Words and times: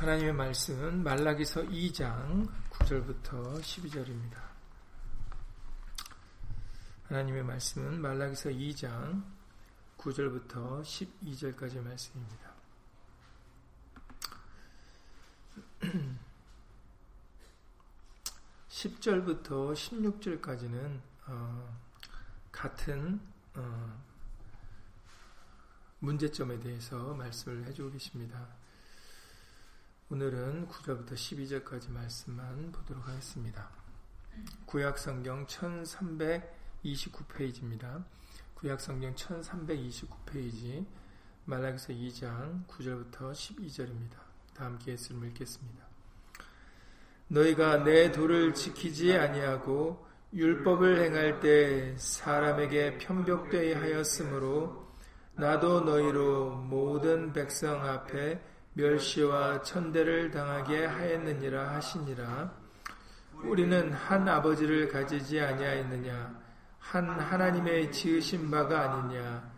하나님의 0.00 0.32
말씀은 0.32 1.02
말라기서 1.04 1.64
2장 1.64 2.48
9절부터 2.70 3.60
12절입니다. 3.60 4.40
하나님의 7.08 7.42
말씀은 7.42 8.00
말라기서 8.00 8.48
2장 8.48 9.22
9절부터 9.98 10.80
12절까지 10.80 11.82
말씀입니다. 11.82 12.54
10절부터 18.70 19.74
16절까지는 19.74 20.98
어, 21.26 21.78
같은 22.50 23.20
어, 23.54 24.02
문제점에 25.98 26.58
대해서 26.58 27.12
말씀을 27.12 27.66
해주고 27.66 27.90
계십니다. 27.90 28.59
오늘은 30.12 30.66
9절부터 30.66 31.12
12절까지 31.12 31.92
말씀만 31.92 32.72
보도록 32.72 33.06
하겠습니다. 33.06 33.68
구약성경 34.66 35.46
1329페이지입니다. 35.46 38.02
구약성경 38.54 39.14
1329페이지 39.14 40.84
말라기서 41.44 41.92
2장 41.92 42.66
9절부터 42.66 43.30
12절입니다. 43.30 44.16
다 44.52 44.64
함께 44.64 44.94
예수를 44.94 45.28
읽겠습니다. 45.28 45.84
너희가 47.28 47.84
내 47.84 48.10
도를 48.10 48.52
지키지 48.52 49.16
아니하고 49.16 50.04
율법을 50.34 51.04
행할 51.04 51.38
때 51.38 51.96
사람에게 51.96 52.98
편벽되게 52.98 53.74
하였으므로 53.74 54.88
나도 55.36 55.82
너희로 55.82 56.56
모든 56.56 57.32
백성 57.32 57.86
앞에 57.86 58.49
멸시와 58.74 59.62
천대를 59.62 60.30
당하게 60.30 60.86
하였느니라 60.86 61.74
하시니라. 61.74 62.52
우리는 63.44 63.92
한 63.92 64.28
아버지를 64.28 64.88
가지지 64.88 65.40
아니하였느냐? 65.40 66.40
한 66.78 67.08
하나님의 67.08 67.90
지으신 67.92 68.50
바가 68.50 68.92
아니냐? 68.92 69.50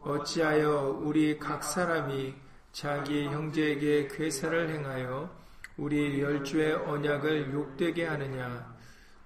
어찌하여 0.00 1.00
우리 1.02 1.38
각 1.38 1.62
사람이 1.62 2.34
자기 2.72 3.26
형제에게 3.26 4.08
괴사를 4.08 4.70
행하여 4.70 5.30
우리 5.76 6.20
열주의 6.20 6.72
언약을 6.72 7.52
욕되게 7.52 8.06
하느냐? 8.06 8.74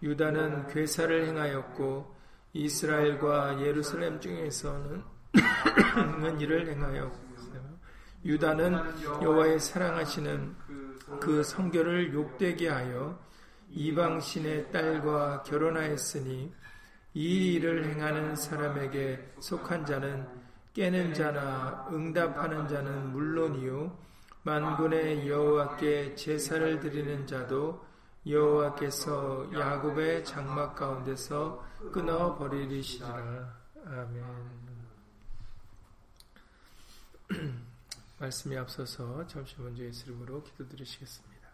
유다는 0.02 0.68
괴사를 0.68 1.26
행하였고 1.26 2.14
이스라엘과 2.52 3.60
예루살렘 3.60 4.20
중에서는 4.20 5.02
이를 6.38 6.68
행하였고 6.68 7.23
유다는 8.24 9.22
여호와의 9.22 9.60
사랑하시는 9.60 10.56
그 11.20 11.42
성결을 11.42 12.14
욕되게 12.14 12.68
하여 12.68 13.18
이방 13.70 14.20
신의 14.20 14.70
딸과 14.72 15.42
결혼하였으니 15.42 16.52
이 17.14 17.54
일을 17.54 17.84
행하는 17.84 18.34
사람에게 18.34 19.34
속한 19.40 19.84
자는 19.84 20.26
깨는 20.72 21.14
자나 21.14 21.88
응답하는 21.92 22.66
자는 22.66 23.12
물론이요 23.12 23.96
만군의 24.42 25.28
여호와께 25.28 26.14
제사를 26.16 26.80
드리는 26.80 27.26
자도 27.26 27.84
여호와께서 28.26 29.50
야곱의 29.52 30.24
장막 30.24 30.74
가운데서 30.74 31.64
끊어 31.92 32.36
버리리시리라 32.36 33.64
아멘. 33.86 34.24
말씀이 38.24 38.56
앞서서 38.56 39.26
잠시 39.26 39.54
먼저 39.60 39.82
예수 39.82 40.06
이름으로 40.06 40.42
기도드리시겠습니다. 40.44 41.48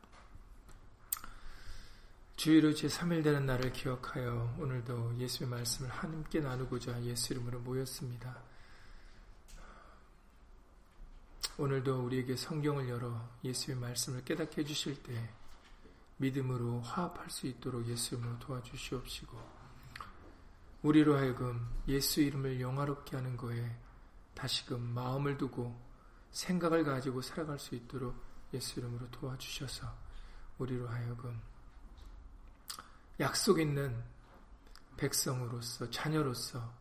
주의로 2.36 2.70
제3일 2.70 3.24
되는 3.24 3.44
날을 3.44 3.72
기억하여 3.72 4.56
오늘도 4.58 5.18
예수의 5.18 5.50
말씀을 5.50 5.90
함께 5.90 6.40
나누고자 6.40 7.02
예수 7.02 7.32
이름으로 7.32 7.60
모였습니다. 7.60 8.40
오늘도 11.58 12.04
우리에게 12.04 12.36
성경을 12.36 12.88
열어 12.88 13.28
예수의 13.42 13.76
말씀을 13.76 14.24
깨닫게 14.24 14.62
해주실 14.62 15.02
때 15.02 15.28
믿음으로 16.18 16.82
화합할 16.82 17.30
수 17.30 17.48
있도록 17.48 17.86
예수 17.88 18.14
이름으로 18.14 18.38
도와주시옵시고 18.38 19.36
우리로 20.82 21.16
하여금 21.18 21.68
예수 21.88 22.20
이름을 22.20 22.60
영화롭게 22.60 23.16
하는 23.16 23.36
거에 23.36 23.76
다시금 24.34 24.80
마음을 24.80 25.36
두고 25.36 25.89
생각을 26.32 26.84
가지고 26.84 27.22
살아갈 27.22 27.58
수 27.58 27.74
있도록 27.74 28.14
예수 28.52 28.80
이름으로 28.80 29.10
도와주셔서 29.10 29.92
우리로 30.58 30.88
하여금 30.88 31.40
약속 33.18 33.60
있는 33.60 34.02
백성으로서 34.96 35.90
자녀로서 35.90 36.72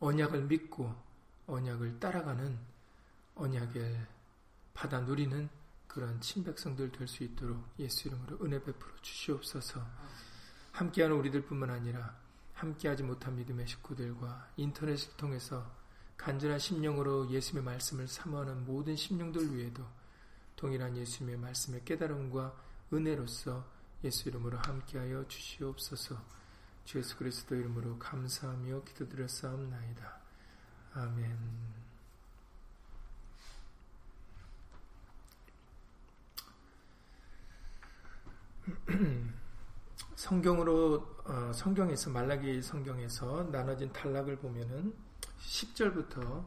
언약을 0.00 0.42
믿고 0.44 0.94
언약을 1.46 2.00
따라가는 2.00 2.58
언약을 3.34 4.06
받아 4.74 5.00
누리는 5.00 5.48
그런 5.86 6.20
친백성들 6.20 6.92
될 6.92 7.08
수 7.08 7.24
있도록 7.24 7.64
예수 7.78 8.08
이름으로 8.08 8.38
은혜 8.44 8.62
베풀어 8.62 8.94
주시옵소서. 9.02 9.84
함께하는 10.72 11.16
우리들뿐만 11.16 11.68
아니라 11.68 12.16
함께하지 12.54 13.02
못한 13.02 13.34
믿음의 13.36 13.66
식구들과 13.66 14.50
인터넷을 14.56 15.16
통해서 15.16 15.79
간절한 16.20 16.58
심령으로 16.58 17.30
예수님의 17.30 17.64
말씀을 17.64 18.06
사모하는 18.06 18.66
모든 18.66 18.94
심령들 18.94 19.56
위에도 19.56 19.82
동일한 20.54 20.94
예수님의 20.94 21.38
말씀의 21.38 21.82
깨달음과 21.86 22.54
은혜로서 22.92 23.64
예수 24.04 24.28
이름으로 24.28 24.58
함께하여 24.58 25.26
주시옵소서. 25.26 26.22
주 26.84 26.98
예수 26.98 27.16
그리스도 27.16 27.54
이름으로 27.54 27.98
감사하며 27.98 28.82
기도드렸사옵나이다. 28.84 30.20
아멘. 30.92 31.38
성경으로 40.16 41.22
어, 41.24 41.52
성경에서 41.54 42.10
말라기 42.10 42.60
성경에서 42.60 43.44
나눠진 43.44 43.90
단락을 43.94 44.36
보면은 44.36 45.09
10절부터 45.40 46.44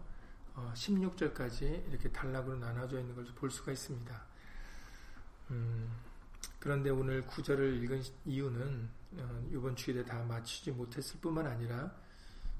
16절까지 0.55 1.63
어, 1.63 1.87
이렇게 1.89 2.11
단락으로 2.11 2.57
나눠져 2.57 2.99
있는 2.99 3.15
걸볼 3.15 3.49
수가 3.49 3.71
있습니다. 3.71 4.25
음, 5.51 5.89
그런데 6.59 6.89
오늘 6.89 7.23
9절을 7.23 7.83
읽은 7.83 8.03
이유는 8.25 8.89
어, 9.17 9.47
이번 9.51 9.75
주일에 9.75 10.03
다 10.03 10.23
맞추지 10.23 10.71
못했을 10.71 11.19
뿐만 11.19 11.47
아니라 11.47 11.91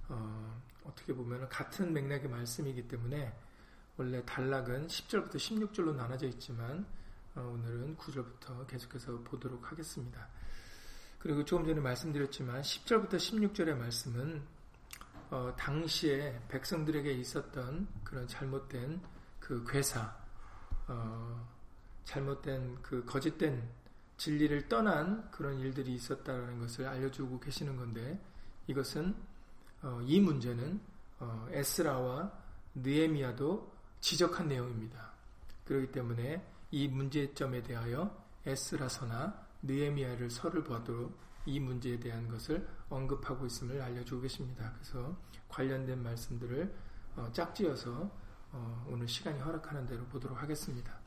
어, 0.09 0.61
떻게 0.95 1.13
보면 1.13 1.47
같은 1.49 1.93
맥락의 1.93 2.29
말씀이기 2.29 2.87
때문에 2.87 3.33
원래 3.95 4.23
단락은 4.25 4.87
10절부터 4.87 5.35
16절로 5.35 5.95
나눠져 5.95 6.27
있지만 6.27 6.85
어, 7.35 7.41
오늘은 7.41 7.97
9절부터 7.97 8.67
계속해서 8.67 9.19
보도록 9.23 9.71
하겠습니다. 9.71 10.27
그리고 11.19 11.45
조금 11.45 11.65
전에 11.65 11.79
말씀드렸지만 11.79 12.61
10절부터 12.61 13.15
16절의 13.15 13.77
말씀은 13.77 14.43
어, 15.33 15.51
당시에 15.55 16.39
백성들에게 16.47 17.11
있었던 17.11 17.87
그런 18.03 18.27
잘못된 18.27 19.01
그 19.39 19.65
괴사, 19.67 20.15
어, 20.87 21.49
잘못된 22.05 22.77
그 22.83 23.03
거짓된 23.03 23.67
진리를 24.17 24.69
떠난 24.69 25.31
그런 25.31 25.57
일들이 25.57 25.95
있었다는 25.95 26.59
것을 26.59 26.85
알려주고 26.85 27.39
계시는 27.39 27.75
건데 27.75 28.23
이것은 28.67 29.15
어, 29.81 29.99
이 30.05 30.19
문제는 30.19 30.79
어, 31.19 31.47
에스라와 31.49 32.31
느에미아도 32.75 33.73
지적한 34.01 34.47
내용입니다. 34.47 35.13
그렇기 35.65 35.91
때문에 35.91 36.45
이 36.69 36.87
문제점에 36.87 37.63
대하여 37.63 38.15
에스라서나 38.45 39.47
느에미아를 39.63 40.29
서를 40.29 40.63
봐도 40.63 41.11
이 41.45 41.59
문제에 41.59 41.99
대한 41.99 42.27
것을 42.27 42.67
언급하고 42.89 43.45
있음을 43.45 43.81
알려주고 43.81 44.21
계십니다. 44.21 44.71
그래서 44.75 45.17
관련된 45.49 46.01
말씀들을 46.01 46.73
어, 47.15 47.29
짝지어서 47.31 48.09
어, 48.51 48.87
오늘 48.89 49.07
시간이 49.07 49.39
허락하는 49.39 49.85
대로 49.87 50.05
보도록 50.05 50.41
하겠습니다. 50.41 50.97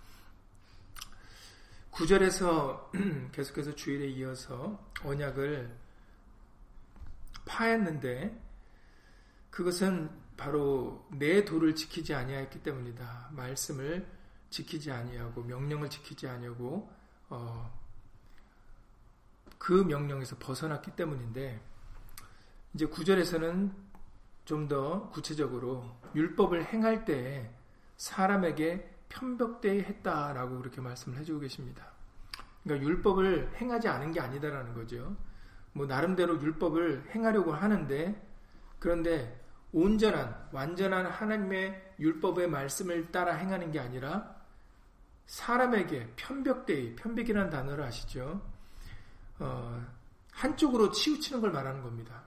9절에서 1.93 2.91
계속해서 3.33 3.75
주일에 3.75 4.09
이어서 4.09 4.91
언약을 5.03 5.75
파했는데 7.47 8.43
그것은 9.51 10.11
바로 10.37 11.07
내 11.11 11.45
도를 11.45 11.75
지키지 11.75 12.13
아니하였기 12.15 12.63
때문이다. 12.63 13.31
말씀을 13.33 14.07
지키지 14.51 14.93
아니하고 14.93 15.43
명령을 15.43 15.89
지키지 15.89 16.29
아니하고 16.29 16.91
어, 17.31 17.86
그 19.67 19.73
명령에서 19.73 20.37
벗어났기 20.39 20.93
때문인데 20.93 21.61
이제 22.73 22.87
구절에서는 22.87 23.75
좀 24.45 24.69
더 24.69 25.11
구체적으로 25.11 25.85
율법을 26.15 26.67
행할 26.67 27.05
때 27.05 27.53
사람에게 27.97 28.89
편벽되이 29.09 29.81
했다라고 29.81 30.59
그렇게 30.61 30.81
말씀을 30.81 31.19
해주고 31.19 31.41
계십니다. 31.41 31.85
그러니까 32.63 32.87
율법을 32.87 33.57
행하지 33.57 33.89
않은 33.89 34.13
게 34.13 34.21
아니다라는 34.21 34.73
거죠. 34.73 35.17
뭐 35.73 35.85
나름대로 35.85 36.41
율법을 36.41 37.11
행하려고 37.13 37.53
하는데 37.53 38.25
그런데 38.79 39.45
온전한 39.73 40.49
완전한 40.53 41.07
하나님의 41.07 41.95
율법의 41.99 42.49
말씀을 42.51 43.11
따라 43.11 43.35
행하는 43.35 43.73
게 43.73 43.81
아니라 43.81 44.33
사람에게 45.27 46.13
편벽되이 46.15 46.95
편벽이라는 46.95 47.51
단어를 47.51 47.83
아시죠? 47.83 48.55
어, 49.39 49.87
한쪽으로 50.33 50.91
치우치는 50.93 51.41
걸 51.41 51.53
말하는 51.53 51.83
겁니다. 51.83 52.23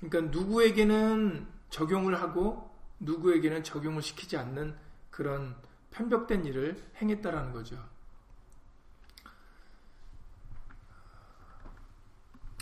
그러니까 0.00 0.36
누구에게는 0.36 1.46
적용을 1.70 2.20
하고 2.20 2.70
누구에게는 3.00 3.62
적용을 3.62 4.02
시키지 4.02 4.36
않는 4.36 4.76
그런 5.10 5.56
편벽된 5.90 6.44
일을 6.44 6.82
행했다라는 6.96 7.52
거죠. 7.52 7.82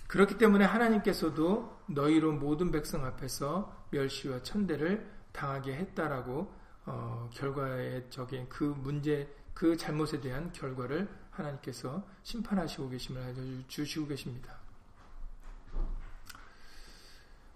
그렇기 0.09 0.39
때문에 0.39 0.65
하나님께서도 0.65 1.85
너희로 1.87 2.33
모든 2.33 2.73
백성 2.73 3.05
앞에서 3.05 3.87
멸시와 3.91 4.43
천대를 4.43 5.09
당하게 5.33 5.75
했다라고 5.75 6.53
어, 6.87 7.31
결과에 7.33 8.09
적인 8.11 8.49
그 8.49 8.65
문제 8.65 9.33
그 9.55 9.77
잘못에 9.77 10.21
대한 10.21 10.51
결과를 10.51 11.09
하나님께서 11.31 12.06
심판하시고 12.23 12.88
계심을 12.91 13.23
알려주시고 13.23 14.06
계십니다. 14.09 14.59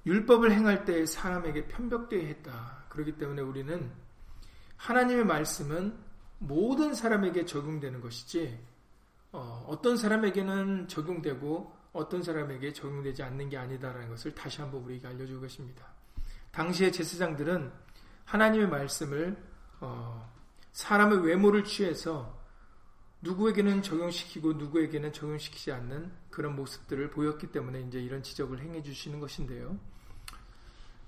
율법을 0.07 0.53
행할 0.53 0.85
때 0.85 1.07
사람에게 1.07 1.67
편벽되어 1.67 2.21
했다. 2.21 2.85
그렇기 2.89 3.17
때문에 3.17 3.43
우리는 3.43 3.91
하나님의 4.77 5.25
말씀은 5.25 5.97
모든 6.39 6.95
사람에게 6.95 7.47
적용되는 7.47 8.01
것이지 8.01 8.59
어, 9.33 9.79
떤 9.83 9.97
사람에게는 9.97 10.89
적용되고 10.89 11.75
어떤 11.93 12.23
사람에게 12.23 12.73
적용되지 12.73 13.23
않는 13.23 13.49
게 13.49 13.57
아니다라는 13.57 14.09
것을 14.11 14.35
다시 14.35 14.61
한번 14.61 14.83
우리에게 14.83 15.07
알려주고 15.07 15.41
계십니다. 15.41 15.87
당시의 16.51 16.93
제사장들은 16.93 17.73
하나님의 18.25 18.69
말씀을 18.69 19.37
어, 19.81 20.31
사람의 20.73 21.25
외모를 21.25 21.65
취해서 21.65 22.44
누구에게는 23.25 23.83
적용시키고 23.83 24.53
누구에게는 24.53 25.13
적용시키지 25.13 25.73
않는 25.73 26.13
그런 26.31 26.55
모습들을 26.57 27.11
보였기 27.11 27.49
때문에 27.49 27.81
이제 27.81 27.99
이런 27.99 28.23
지적을 28.23 28.61
행해 28.61 28.83
주시는 28.83 29.19
것인데요. 29.19 29.79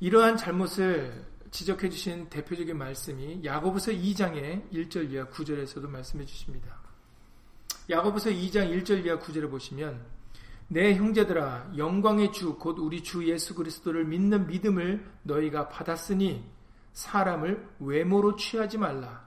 이러한 0.00 0.36
잘못을 0.36 1.26
지적해 1.50 1.88
주신 1.90 2.28
대표적인 2.28 2.76
말씀이 2.76 3.44
야고보서 3.44 3.92
2장의 3.92 4.70
1절 4.72 5.10
이하 5.10 5.26
9절에서도 5.26 5.88
말씀해 5.88 6.24
주십니다. 6.24 6.76
야고보서 7.88 8.30
2장 8.30 8.70
1절 8.82 9.04
이하 9.04 9.18
9절에 9.18 9.50
보시면 9.50 10.04
내 10.68 10.94
형제들아 10.94 11.74
영광의 11.76 12.32
주 12.32 12.58
곧 12.58 12.78
우리 12.78 13.02
주 13.02 13.28
예수 13.28 13.54
그리스도를 13.54 14.04
믿는 14.06 14.46
믿음을 14.48 15.04
너희가 15.22 15.68
받았으니 15.68 16.44
사람을 16.94 17.68
외모로 17.78 18.36
취하지 18.36 18.78
말라. 18.78 19.26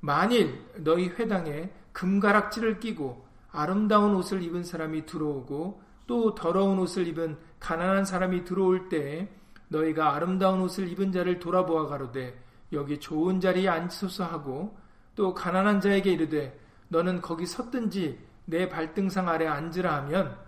만일 0.00 0.62
너희 0.76 1.08
회당에 1.08 1.70
금가락지를 1.98 2.78
끼고 2.78 3.26
아름다운 3.50 4.14
옷을 4.14 4.40
입은 4.44 4.62
사람이 4.62 5.04
들어오고 5.04 5.82
또 6.06 6.34
더러운 6.36 6.78
옷을 6.78 7.08
입은 7.08 7.36
가난한 7.58 8.04
사람이 8.04 8.44
들어올 8.44 8.88
때 8.88 9.28
너희가 9.66 10.14
아름다운 10.14 10.60
옷을 10.60 10.88
입은 10.88 11.10
자를 11.10 11.40
돌아보아 11.40 11.86
가로되 11.86 12.40
여기 12.72 13.00
좋은 13.00 13.40
자리에 13.40 13.68
앉소서 13.68 14.24
하고 14.24 14.78
또 15.16 15.34
가난한 15.34 15.80
자에게 15.80 16.12
이르되 16.12 16.58
너는 16.86 17.20
거기 17.20 17.46
섰든지 17.46 18.24
내 18.44 18.68
발등상 18.68 19.28
아래 19.28 19.48
앉으라 19.48 19.96
하면 19.96 20.38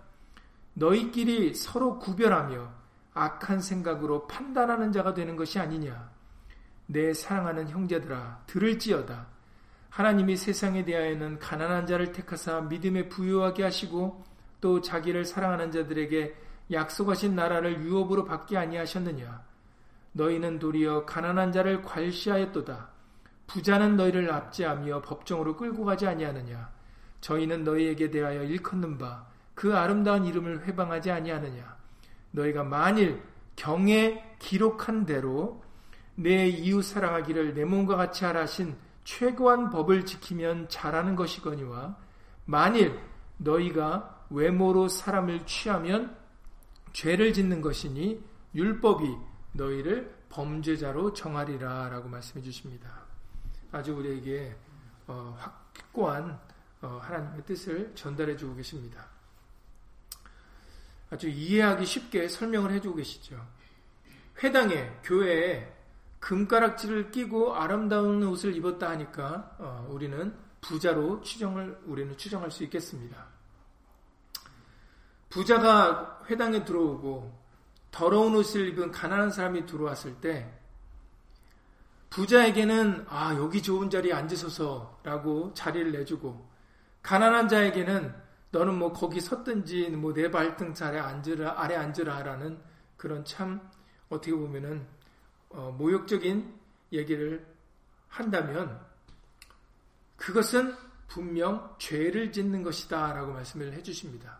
너희끼리 0.73 1.53
서로 1.53 1.99
구별하며 1.99 2.71
악한 3.13 3.59
생각으로 3.59 4.25
판단하는 4.25 4.93
자가 4.93 5.13
되는 5.13 5.35
것이 5.35 5.59
아니냐. 5.59 6.11
내 6.87 7.13
사랑하는 7.13 7.67
형제들아 7.67 8.43
들을지어다. 8.47 9.40
하나님이 9.91 10.35
세상에 10.35 10.83
대하여는 10.83 11.37
가난한 11.37 11.85
자를 11.85 12.11
택하사 12.11 12.61
믿음에 12.61 13.07
부유하게 13.07 13.61
하시고 13.61 14.23
또 14.59 14.81
자기를 14.81 15.23
사랑하는 15.25 15.71
자들에게 15.71 16.35
약속하신 16.71 17.35
나라를 17.35 17.83
유업으로 17.83 18.25
받게 18.25 18.57
아니하셨느냐. 18.57 19.43
너희는 20.13 20.57
도리어 20.57 21.05
가난한 21.05 21.51
자를 21.51 21.83
괄시하였도다. 21.83 22.89
부자는 23.45 23.97
너희를 23.97 24.31
압제하며 24.31 25.01
법정으로 25.01 25.55
끌고 25.55 25.85
가지 25.85 26.07
아니하느냐. 26.07 26.71
저희는 27.21 27.63
너희에게 27.63 28.09
대하여 28.09 28.43
일컫는 28.43 28.97
바 28.97 29.31
그 29.61 29.75
아름다운 29.77 30.25
이름을 30.25 30.65
회방하지 30.65 31.11
아니하느냐 31.11 31.77
너희가 32.31 32.63
만일 32.63 33.21
경에 33.55 34.35
기록한 34.39 35.05
대로 35.05 35.61
내 36.15 36.47
이웃 36.47 36.81
사랑하기를 36.81 37.53
내 37.53 37.63
몸과 37.65 37.95
같이 37.95 38.25
하라 38.25 38.41
하신 38.41 38.75
최고한 39.03 39.69
법을 39.69 40.05
지키면 40.05 40.69
잘하는 40.69 41.15
것이거니와 41.15 41.97
만일 42.45 42.99
너희가 43.37 44.25
외모로 44.29 44.87
사람을 44.87 45.45
취하면 45.45 46.15
죄를 46.93 47.33
짓는 47.33 47.61
것이니 47.61 48.23
율법이 48.53 49.17
너희를 49.53 50.15
범죄자로 50.29 51.13
정하리라 51.13 51.89
라고 51.89 52.07
말씀해 52.07 52.43
주십니다. 52.43 52.89
아주 53.71 53.93
우리에게 53.93 54.55
어, 55.07 55.35
확고한 55.37 56.39
어, 56.81 56.99
하나님의 57.01 57.45
뜻을 57.45 57.91
전달해 57.95 58.35
주고 58.35 58.55
계십니다. 58.55 59.05
아주 61.09 61.27
이해하기 61.27 61.85
쉽게 61.85 62.27
설명을 62.27 62.71
해주고 62.71 62.95
계시죠. 62.95 63.45
회당에, 64.41 64.89
교회에 65.03 65.80
금가락지를 66.21 67.11
끼고 67.11 67.55
아름다운 67.55 68.23
옷을 68.23 68.55
입었다 68.55 68.89
하니까 68.91 69.55
어, 69.59 69.87
우리는 69.89 70.33
부자로 70.61 71.21
추정을 71.21 71.81
우리는 71.85 72.15
추정할 72.15 72.49
수 72.51 72.63
있겠습니다. 72.63 73.25
부자가 75.29 76.21
회당에 76.29 76.63
들어오고 76.63 77.41
더러운 77.89 78.35
옷을 78.35 78.69
입은 78.69 78.91
가난한 78.91 79.31
사람이 79.31 79.65
들어왔을 79.65 80.15
때 80.21 80.53
부자에게는 82.11 83.05
아 83.09 83.33
여기 83.35 83.63
좋은 83.63 83.89
자리에 83.89 84.13
앉으소서라고 84.13 85.53
자리를 85.53 85.91
내주고 85.91 86.49
가난한 87.01 87.47
자에게는 87.47 88.13
너는 88.51 88.77
뭐 88.77 88.91
거기 88.91 89.19
섰든지 89.19 89.89
뭐 89.91 90.13
내 90.13 90.29
발등 90.29 90.73
아래 90.81 90.99
앉으라 90.99 91.55
아래 91.57 91.75
앉으라라는 91.75 92.59
그런 92.97 93.25
참 93.25 93.61
어떻게 94.09 94.33
보면은 94.33 94.85
어, 95.53 95.75
모욕적인 95.77 96.53
얘기를 96.93 97.45
한다면 98.07 98.79
그것은 100.17 100.75
분명 101.07 101.75
죄를 101.79 102.31
짓는 102.31 102.63
것이다 102.63 103.13
라고 103.13 103.33
말씀을 103.33 103.73
해주십니다. 103.73 104.39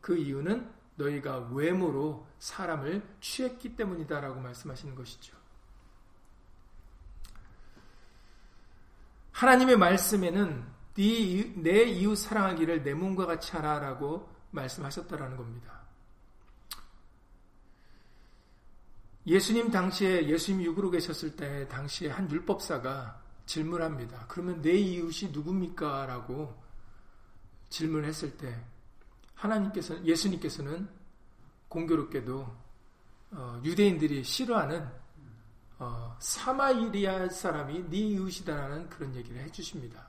그 0.00 0.16
이유는 0.16 0.68
너희가 0.96 1.48
외모로 1.52 2.26
사람을 2.38 3.02
취했기 3.20 3.76
때문이다 3.76 4.20
라고 4.20 4.40
말씀하시는 4.40 4.94
것이죠. 4.94 5.36
하나님의 9.32 9.76
말씀에는 9.76 10.78
네, 10.94 11.52
내 11.54 11.84
이웃 11.84 12.16
사랑하기를 12.16 12.82
내 12.82 12.92
몸과 12.94 13.26
같이 13.26 13.52
하라라고 13.52 14.28
말씀하셨다라는 14.50 15.36
겁니다. 15.36 15.77
예수님 19.28 19.70
당시에 19.70 20.26
예수님 20.26 20.64
육으로 20.64 20.90
계셨을 20.90 21.36
때 21.36 21.68
당시에 21.68 22.08
한 22.08 22.30
율법사가 22.30 23.20
질문합니다. 23.44 24.24
그러면 24.26 24.62
내 24.62 24.72
이웃이 24.72 25.32
누굽니까? 25.32 26.06
라고 26.06 26.58
질문했을 27.68 28.38
때 28.38 28.58
하나님께서 29.34 30.02
예수님께서는 30.02 30.88
공교롭게도 31.68 32.56
어, 33.32 33.60
유대인들이 33.62 34.24
싫어하는 34.24 34.88
어, 35.78 36.16
사마리아 36.18 37.28
사람이 37.28 37.90
네 37.90 37.98
이웃이다라는 37.98 38.88
그런 38.88 39.14
얘기를 39.14 39.42
해주십니다. 39.42 40.08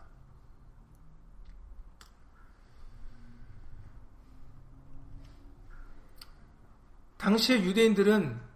당시의 7.17 7.65
유대인들은 7.65 8.48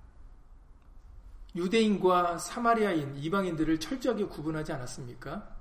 유대인과 1.56 2.40
사마리아인 2.40 3.16
이방인들을 3.16 3.80
철저하게 3.80 4.26
구분하지 4.26 4.74
않았습니까? 4.74 5.56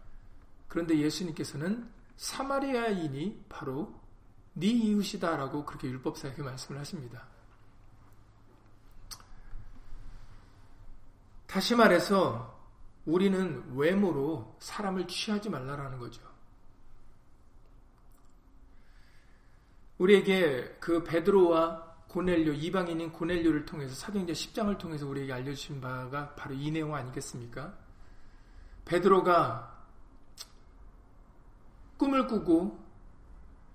그런데 0.69 0.99
예수님께서는 0.99 1.91
사마리아인이 2.17 3.45
바로 3.49 4.01
네 4.55 4.69
이웃이다라고 4.69 5.65
그렇게 5.65 5.89
율법사에게 5.89 6.43
말씀을 6.43 6.81
하십니다. 6.81 7.27
다시 11.47 11.75
말해서 11.75 12.59
우리는 13.05 13.77
외모로 13.77 14.57
사람을 14.61 15.07
취하지 15.07 15.51
말라라는 15.51 15.99
거죠. 15.99 16.23
우리에게 19.99 20.77
그 20.81 21.05
베드로와 21.05 21.92
고넬료 22.13 22.53
이방인인 22.53 23.11
고넬료를 23.11 23.65
통해서 23.65 23.95
사도행전 23.95 24.37
10장을 24.37 24.77
통해서 24.77 25.07
우리에게 25.09 25.33
알려주신 25.33 25.81
바가 25.81 26.35
바로 26.35 26.55
이 26.55 26.71
내용 26.71 26.95
아니겠습니까? 26.95 27.73
베드로가 28.85 29.87
꿈을 31.97 32.27
꾸고 32.27 32.79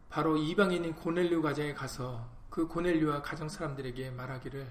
바로 0.09 0.37
이방인인 0.37 0.93
고넬료 0.93 1.41
가정에 1.41 1.73
가서 1.73 2.29
그 2.51 2.67
고넬료와 2.67 3.23
가정 3.23 3.49
사람들에게 3.49 4.11
말하기를 4.11 4.67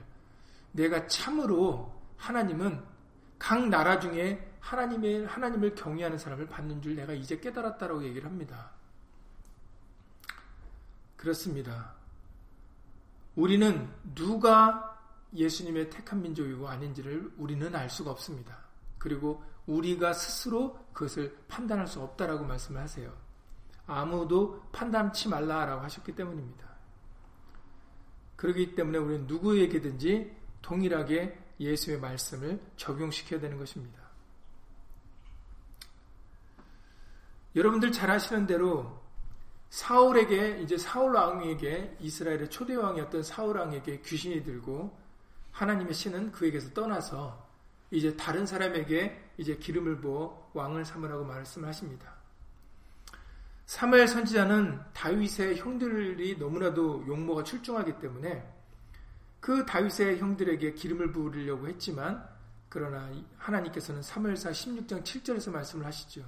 내가 0.71 1.09
참으로 1.09 1.93
하나님은 2.19 2.85
각 3.37 3.69
나라 3.69 3.99
중에 3.99 4.59
하나님의 4.61 5.27
하나님을 5.27 5.75
경외하는 5.75 6.19
사람을 6.19 6.47
받는 6.47 6.83
줄 6.83 6.95
내가 6.95 7.15
이제 7.15 7.41
깨달았다라고 7.41 8.05
얘기를 8.05 8.29
합니다. 8.31 8.71
그렇습니다. 11.17 11.96
우리는 13.37 13.89
누가 14.15 14.99
예수님의 15.35 15.91
택한 15.91 16.23
민족이고 16.23 16.69
아닌지를 16.69 17.33
우리는 17.37 17.75
알 17.75 17.89
수가 17.89 18.11
없습니다. 18.11 18.59
그리고 18.99 19.45
우리가 19.67 20.13
스스로 20.13 20.79
그것을 20.93 21.37
판단할 21.49 21.87
수 21.87 22.01
없다라고 22.01 22.45
말씀을 22.45 22.81
하세요. 22.81 23.13
아무도 23.87 24.63
판단치 24.73 25.29
말라라고 25.29 25.83
하셨기 25.83 26.15
때문입니다. 26.15 26.67
그렇기 28.37 28.75
때문에 28.75 28.99
우리는 28.99 29.27
누구에게든지 29.27 30.35
동일하게 30.63 31.39
예수의 31.61 32.01
말씀을 32.01 32.61
적용시켜야 32.77 33.41
되는 33.41 33.59
것입니다. 33.59 34.01
여러분들 37.55 37.93
잘 37.93 38.11
아시는 38.11 38.47
대로 38.47 39.06
사울에게 39.77 40.61
이제 40.63 40.79
사울 40.79 41.15
왕에게 41.15 41.99
이스라엘의 42.01 42.49
초대 42.49 42.75
왕이었던 42.75 43.23
사울 43.23 43.59
왕에게 43.59 44.01
귀신이 44.01 44.43
들고 44.43 44.99
하나님의 45.53 45.93
신은 45.93 46.33
그에게서 46.33 46.73
떠나서 46.73 47.47
이제 47.91 48.17
다른 48.17 48.47
사람에게 48.47 49.33
이제 49.37 49.57
기름을 49.57 49.99
부어 50.01 50.51
왕을 50.55 50.87
삼으라고 50.87 51.25
말씀하십니다. 51.25 52.11
사무엘 53.67 54.09
선지자는 54.09 54.81
다윗의 54.95 55.59
형들이 55.59 56.39
너무나도 56.39 57.05
용모가 57.07 57.45
출중하기 57.45 57.99
때문에 57.99 58.51
그 59.41 59.67
다윗의 59.67 60.21
형들에게 60.21 60.73
기름을 60.73 61.13
부으려고 61.13 61.69
했지만 61.69 62.27
그러나 62.71 63.13
하나님께서는 63.37 64.01
사무엘상 64.01 64.53
16장 64.53 65.05
7절에서 65.05 65.51
말씀을 65.51 65.85
하시죠. 65.85 66.25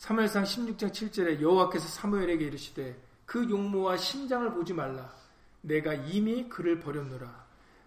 사무엘상 0.00 0.44
16장 0.44 0.92
7절에 0.92 1.42
여호와께서 1.42 1.86
사무엘에게 1.86 2.46
이르시되 2.46 2.98
그 3.26 3.50
용모와 3.50 3.98
심장을 3.98 4.50
보지 4.50 4.72
말라 4.72 5.12
내가 5.60 5.92
이미 5.92 6.48
그를 6.48 6.80
버렸노라 6.80 7.44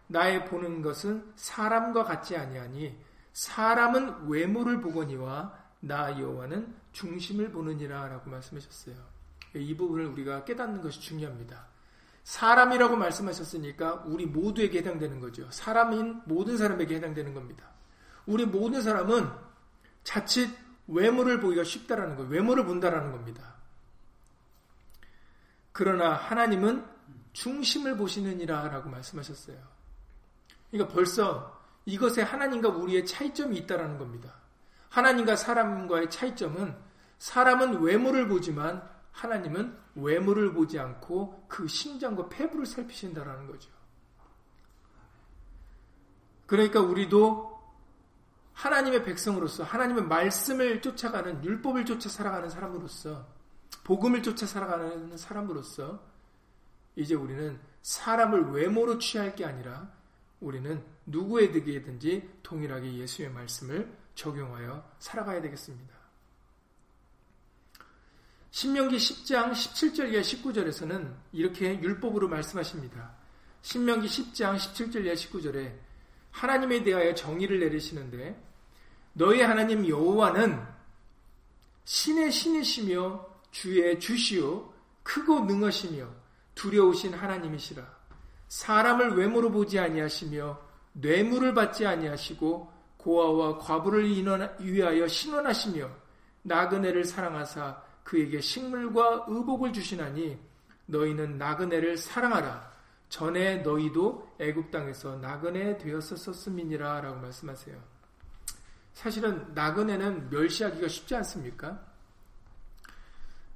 나의 0.09 0.45
보는 0.45 0.83
것은 0.83 1.33
사람과 1.35 2.03
같지 2.03 2.37
아니하니 2.37 2.95
사람은 3.33 4.27
외모를 4.27 4.79
보거니와 4.79 5.57
나 5.79 6.19
여호와는 6.19 6.75
중심을 6.91 7.49
보느니라 7.49 8.07
라고 8.09 8.29
말씀하셨어요. 8.29 8.95
이 9.55 9.75
부분을 9.75 10.05
우리가 10.05 10.45
깨닫는 10.45 10.83
것이 10.83 11.01
중요합니다. 11.01 11.65
사람이라고 12.25 12.95
말씀하셨으니까 12.95 14.03
우리 14.05 14.27
모두에게 14.27 14.79
해당되는 14.79 15.19
거죠. 15.19 15.49
사람인 15.49 16.21
모든 16.25 16.57
사람에게 16.57 16.97
해당되는 16.97 17.33
겁니다. 17.33 17.71
우리 18.27 18.45
모든 18.45 18.83
사람은 18.83 19.31
자칫 20.03 20.47
외모를 20.87 21.39
보기가 21.39 21.63
쉽다라는 21.63 22.15
거, 22.15 22.23
외모를 22.23 22.65
본다라는 22.65 23.11
겁니다. 23.11 23.55
그러나 25.71 26.13
하나님은 26.13 26.85
중심을 27.33 27.97
보시느니라 27.97 28.67
라고 28.69 28.89
말씀하셨어요. 28.89 29.57
그러니까 30.69 30.93
벌써 30.93 31.61
이것에 31.85 32.21
하나님과 32.21 32.69
우리의 32.69 33.05
차이점이 33.05 33.57
있다라는 33.57 33.97
겁니다. 33.97 34.33
하나님과 34.89 35.35
사람과의 35.35 36.09
차이점은 36.09 36.75
사람은 37.17 37.81
외모를 37.81 38.27
보지만 38.27 38.87
하나님은 39.11 39.77
외모를 39.95 40.53
보지 40.53 40.79
않고 40.79 41.45
그 41.47 41.67
심장과 41.67 42.29
폐부를 42.29 42.65
살피신다라는 42.65 43.47
거죠. 43.47 43.71
그러니까 46.45 46.81
우리도 46.81 47.52
하나님의 48.53 49.03
백성으로서 49.03 49.63
하나님의 49.63 50.05
말씀을 50.05 50.81
쫓아가는 50.81 51.43
율법을 51.43 51.85
쫓아 51.85 52.09
살아가는 52.09 52.49
사람으로서 52.49 53.27
복음을 53.83 54.23
쫓아 54.23 54.45
살아가는 54.45 55.17
사람으로서 55.17 56.03
이제 56.95 57.15
우리는 57.15 57.59
사람을 57.81 58.51
외모로 58.51 58.97
취할 58.99 59.35
게 59.35 59.45
아니라 59.45 59.91
우리는 60.39 60.83
누구에게든지 61.05 62.39
동일하게 62.43 62.97
예수의 62.97 63.31
말씀을 63.31 63.91
적용하여 64.15 64.91
살아가야 64.99 65.41
되겠습니다. 65.41 65.93
신명기 68.51 68.97
10장 68.97 69.51
17절 69.51 70.13
이하 70.13 70.21
19절에서는 70.21 71.15
이렇게 71.31 71.81
율법으로 71.81 72.29
말씀하십니다. 72.29 73.15
신명기 73.63 74.07
10장 74.07 74.55
17절 74.55 75.05
이하 75.05 75.15
19절에 75.15 75.75
하나님에 76.33 76.83
대하여 76.83 77.13
정의를 77.15 77.59
내리시는데 77.61 78.35
너희 79.13 79.41
하나님 79.41 79.87
여호와는 79.87 80.61
신의 81.85 82.31
신이시며 82.31 83.25
주의 83.51 83.99
주시오 83.99 84.73
크고 85.03 85.41
능하시며 85.41 86.07
두려우신 86.55 87.13
하나님이시라 87.13 87.83
사람을 88.47 89.15
외모로 89.15 89.51
보지 89.51 89.79
아니하시며 89.79 90.59
뇌물을 90.93 91.53
받지 91.53 91.85
아니하시고 91.85 92.71
고아와 92.97 93.57
과부를 93.59 94.05
위하여 94.59 95.07
신원하시며 95.07 95.89
나그네를 96.43 97.03
사랑하사 97.05 97.81
그에게 98.03 98.41
식물과 98.41 99.25
의복을 99.27 99.73
주시나니 99.73 100.37
너희는 100.85 101.37
나그네를 101.37 101.97
사랑하라. 101.97 102.72
전에 103.13 103.57
너희도 103.57 104.37
애굽 104.39 104.71
땅에서 104.71 105.17
나그네 105.17 105.77
되었었음이니라 105.77 107.01
라고 107.01 107.19
말씀하세요. 107.21 107.79
사실은 108.93 109.53
나그네는 109.53 110.31
멸시하기가 110.31 110.87
쉽지 110.87 111.15
않습니까? 111.17 111.79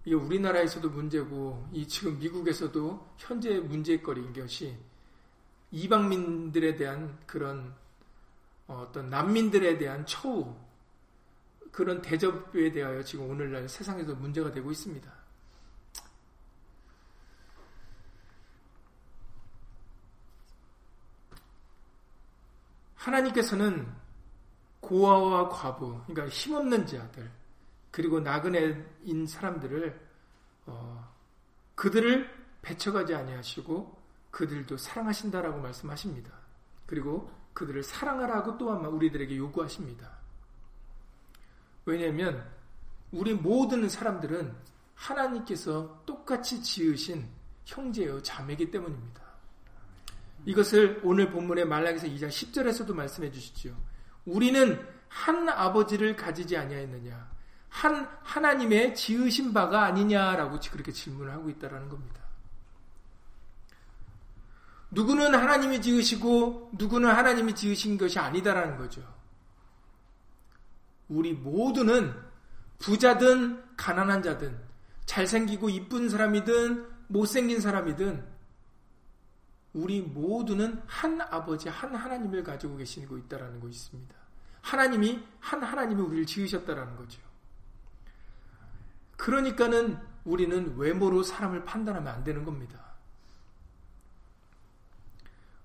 이게 0.05 0.13
우리나라에서도 0.13 0.87
문제고 0.91 1.67
이 1.71 1.87
지금 1.87 2.19
미국에서도 2.19 3.15
현재 3.17 3.59
문제거리인 3.59 4.31
것이 4.31 4.77
이방민들에 5.71 6.75
대한 6.75 7.17
그런 7.25 7.73
어떤 8.67 9.09
난민들에 9.09 9.79
대한 9.79 10.05
처우 10.05 10.55
그런 11.71 11.99
대접에 12.03 12.71
대하여 12.71 13.01
지금 13.01 13.27
오늘날 13.27 13.67
세상에서 13.67 14.13
문제가 14.13 14.51
되고 14.51 14.69
있습니다. 14.69 15.16
하나님께서는 23.07 23.87
고아와 24.81 25.49
과부, 25.49 26.01
그러니까 26.07 26.27
힘없는 26.29 26.85
자들, 26.85 27.29
그리고 27.91 28.19
나그네인 28.19 29.25
사람들을 29.27 30.07
어, 30.67 31.13
그들을 31.75 32.29
배척하지 32.61 33.15
아니하시고 33.15 33.97
그들도 34.31 34.77
사랑하신다라고 34.77 35.59
말씀하십니다. 35.59 36.31
그리고 36.85 37.31
그들을 37.53 37.81
사랑하라고 37.81 38.57
또한 38.57 38.85
우리들에게 38.85 39.35
요구하십니다. 39.37 40.11
왜냐하면 41.85 42.45
우리 43.11 43.33
모든 43.33 43.87
사람들은 43.87 44.53
하나님께서 44.95 46.03
똑같이 46.05 46.61
지으신 46.61 47.27
형제요 47.65 48.21
자매이기 48.21 48.69
때문입니다. 48.69 49.26
이것을 50.45 51.01
오늘 51.03 51.29
본문의 51.29 51.65
말라기서 51.65 52.07
2장 52.07 52.29
10절에서도 52.29 52.93
말씀해 52.93 53.31
주시죠. 53.31 53.75
우리는 54.25 54.79
한 55.07 55.49
아버지를 55.49 56.15
가지지 56.15 56.57
아니하였느냐? 56.57 57.29
한 57.69 58.07
하나님의 58.23 58.95
지으신 58.95 59.53
바가 59.53 59.83
아니냐라고 59.83 60.59
그렇게 60.71 60.91
질문을 60.91 61.31
하고 61.31 61.49
있다라는 61.49 61.89
겁니다. 61.89 62.21
누구는 64.91 65.35
하나님이 65.35 65.81
지으시고 65.81 66.71
누구는 66.77 67.09
하나님이 67.09 67.55
지으신 67.55 67.97
것이 67.97 68.19
아니다라는 68.19 68.77
거죠. 68.77 69.01
우리 71.09 71.33
모두는 71.33 72.13
부자든 72.79 73.75
가난한 73.75 74.23
자든 74.23 74.57
잘생기고 75.05 75.69
이쁜 75.69 76.09
사람이든 76.09 76.87
못생긴 77.07 77.59
사람이든 77.61 78.36
우리 79.77 80.01
모두는 80.01 80.81
한 80.87 81.21
아버지 81.21 81.69
한 81.69 81.93
하나님을 81.93 82.43
가지고 82.43 82.77
계시고 82.77 83.15
있다라는 83.19 83.59
것이 83.59 83.75
있습니다. 83.75 84.15
하나님이 84.61 85.23
한 85.39 85.61
하나님이 85.61 86.01
우리를 86.01 86.25
지으셨다라는 86.25 86.95
거죠. 86.95 87.21
그러니까는 89.17 89.99
우리는 90.25 90.75
외모로 90.77 91.21
사람을 91.21 91.63
판단하면 91.63 92.11
안 92.11 92.23
되는 92.23 92.43
겁니다. 92.43 92.95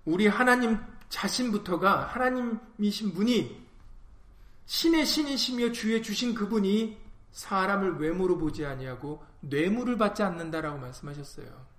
우리 0.05 0.27
하나님 0.27 0.79
자신부터가 1.09 2.09
하나님이신 2.09 3.15
분이 3.15 3.67
신의 4.67 5.07
신이시며 5.07 5.73
주의 5.73 6.03
주신 6.03 6.35
그분이 6.35 7.01
사람을 7.31 7.97
외모로 7.99 8.37
보지 8.37 8.67
아니하고 8.67 9.25
뇌물을 9.41 9.97
받지 9.97 10.23
않는다라고 10.23 10.79
말씀하셨어요. 10.79 11.72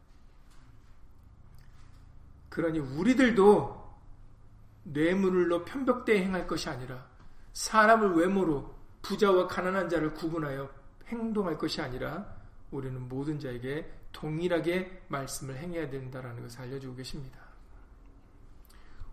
그러니 2.54 2.78
우리들도 2.78 3.84
뇌물로 4.84 5.66
편벽대 5.66 6.24
행할 6.24 6.46
것이 6.46 6.70
아니라 6.70 7.04
사람을 7.54 8.14
외모로 8.14 8.76
부자와 9.02 9.48
가난한 9.48 9.90
자를 9.90 10.14
구분하여 10.14 10.70
행동할 11.08 11.58
것이 11.58 11.82
아니라 11.82 12.32
우리는 12.70 13.02
모든 13.10 13.40
자에게 13.40 13.92
동일하게 14.12 15.06
말씀을 15.08 15.58
행해야 15.58 15.90
된다라는 15.90 16.44
것을 16.44 16.62
알려주고 16.62 16.96
계십니다. 16.96 17.40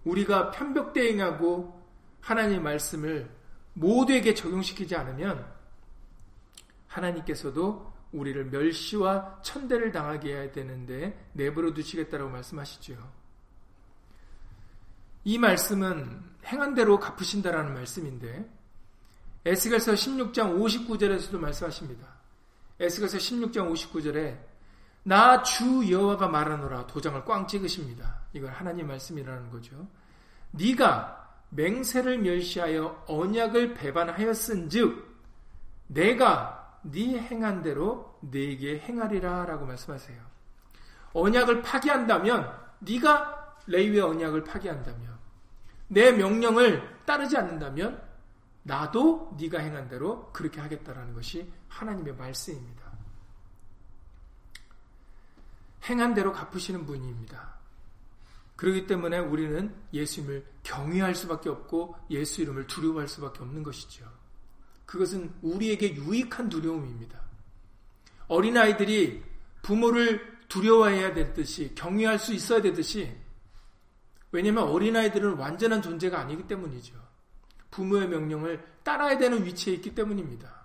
우리가 0.04 0.50
편벽대 0.50 1.08
행하고 1.08 1.82
하나님의 2.20 2.60
말씀을 2.60 3.30
모두에게 3.72 4.34
적용시키지 4.34 4.94
않으면 4.96 5.50
하나님께서도 6.88 7.90
우리를 8.12 8.50
멸시와 8.50 9.40
천대를 9.40 9.92
당하게 9.92 10.34
해야 10.34 10.52
되는데 10.52 11.30
내버려 11.32 11.72
두시겠다라고 11.72 12.28
말씀하시죠. 12.28 13.19
이 15.24 15.38
말씀은 15.38 16.22
행한 16.46 16.74
대로 16.74 16.98
갚으신다라는 16.98 17.74
말씀인데 17.74 18.48
에스겔서 19.44 19.92
16장 19.92 20.58
59절에서도 20.58 21.38
말씀하십니다. 21.38 22.06
에스겔서 22.78 23.18
16장 23.18 23.72
59절에 23.72 24.50
나 25.02 25.42
주 25.42 25.90
여호와가 25.90 26.28
말하노라 26.28 26.86
도장을 26.86 27.24
꽝 27.24 27.46
찍으십니다. 27.46 28.20
이건 28.32 28.50
하나님 28.50 28.86
말씀이라는 28.88 29.50
거죠. 29.50 29.88
네가 30.50 31.28
맹세를 31.50 32.18
멸시하여 32.18 33.04
언약을 33.06 33.74
배반하였은즉 33.74 35.10
내가 35.88 36.78
네 36.82 37.18
행한 37.18 37.62
대로 37.62 38.18
네게 38.20 38.80
행하리라라고 38.80 39.66
말씀하세요. 39.66 40.18
언약을 41.12 41.62
파기한다면 41.62 42.52
네가 42.80 43.56
레위의 43.66 44.00
언약을 44.00 44.44
파기한다면 44.44 45.09
내 45.90 46.12
명령을 46.12 47.04
따르지 47.04 47.36
않는다면 47.36 48.00
나도 48.62 49.36
네가 49.40 49.58
행한 49.58 49.88
대로 49.88 50.30
그렇게 50.32 50.60
하겠다라는 50.60 51.14
것이 51.14 51.50
하나님의 51.68 52.14
말씀입니다. 52.14 52.90
행한 55.88 56.14
대로 56.14 56.32
갚으시는 56.32 56.86
분입니다. 56.86 57.58
그렇기 58.54 58.86
때문에 58.86 59.18
우리는 59.18 59.74
예수님을 59.92 60.46
경외할 60.62 61.14
수밖에 61.14 61.48
없고 61.48 61.96
예수 62.10 62.42
이름을 62.42 62.66
두려워할 62.68 63.08
수밖에 63.08 63.40
없는 63.40 63.62
것이죠. 63.64 64.06
그것은 64.86 65.32
우리에게 65.42 65.96
유익한 65.96 66.48
두려움입니다. 66.48 67.18
어린아이들이 68.28 69.24
부모를 69.62 70.38
두려워해야 70.48 71.14
되듯이 71.14 71.74
경외할 71.74 72.18
수 72.18 72.32
있어야 72.32 72.62
되듯이 72.62 73.12
왜냐하면 74.32 74.64
어린아이들은 74.64 75.34
완전한 75.34 75.82
존재가 75.82 76.18
아니기 76.18 76.46
때문이죠. 76.46 76.94
부모의 77.70 78.08
명령을 78.08 78.64
따라야 78.82 79.18
되는 79.18 79.44
위치에 79.44 79.74
있기 79.74 79.94
때문입니다. 79.94 80.60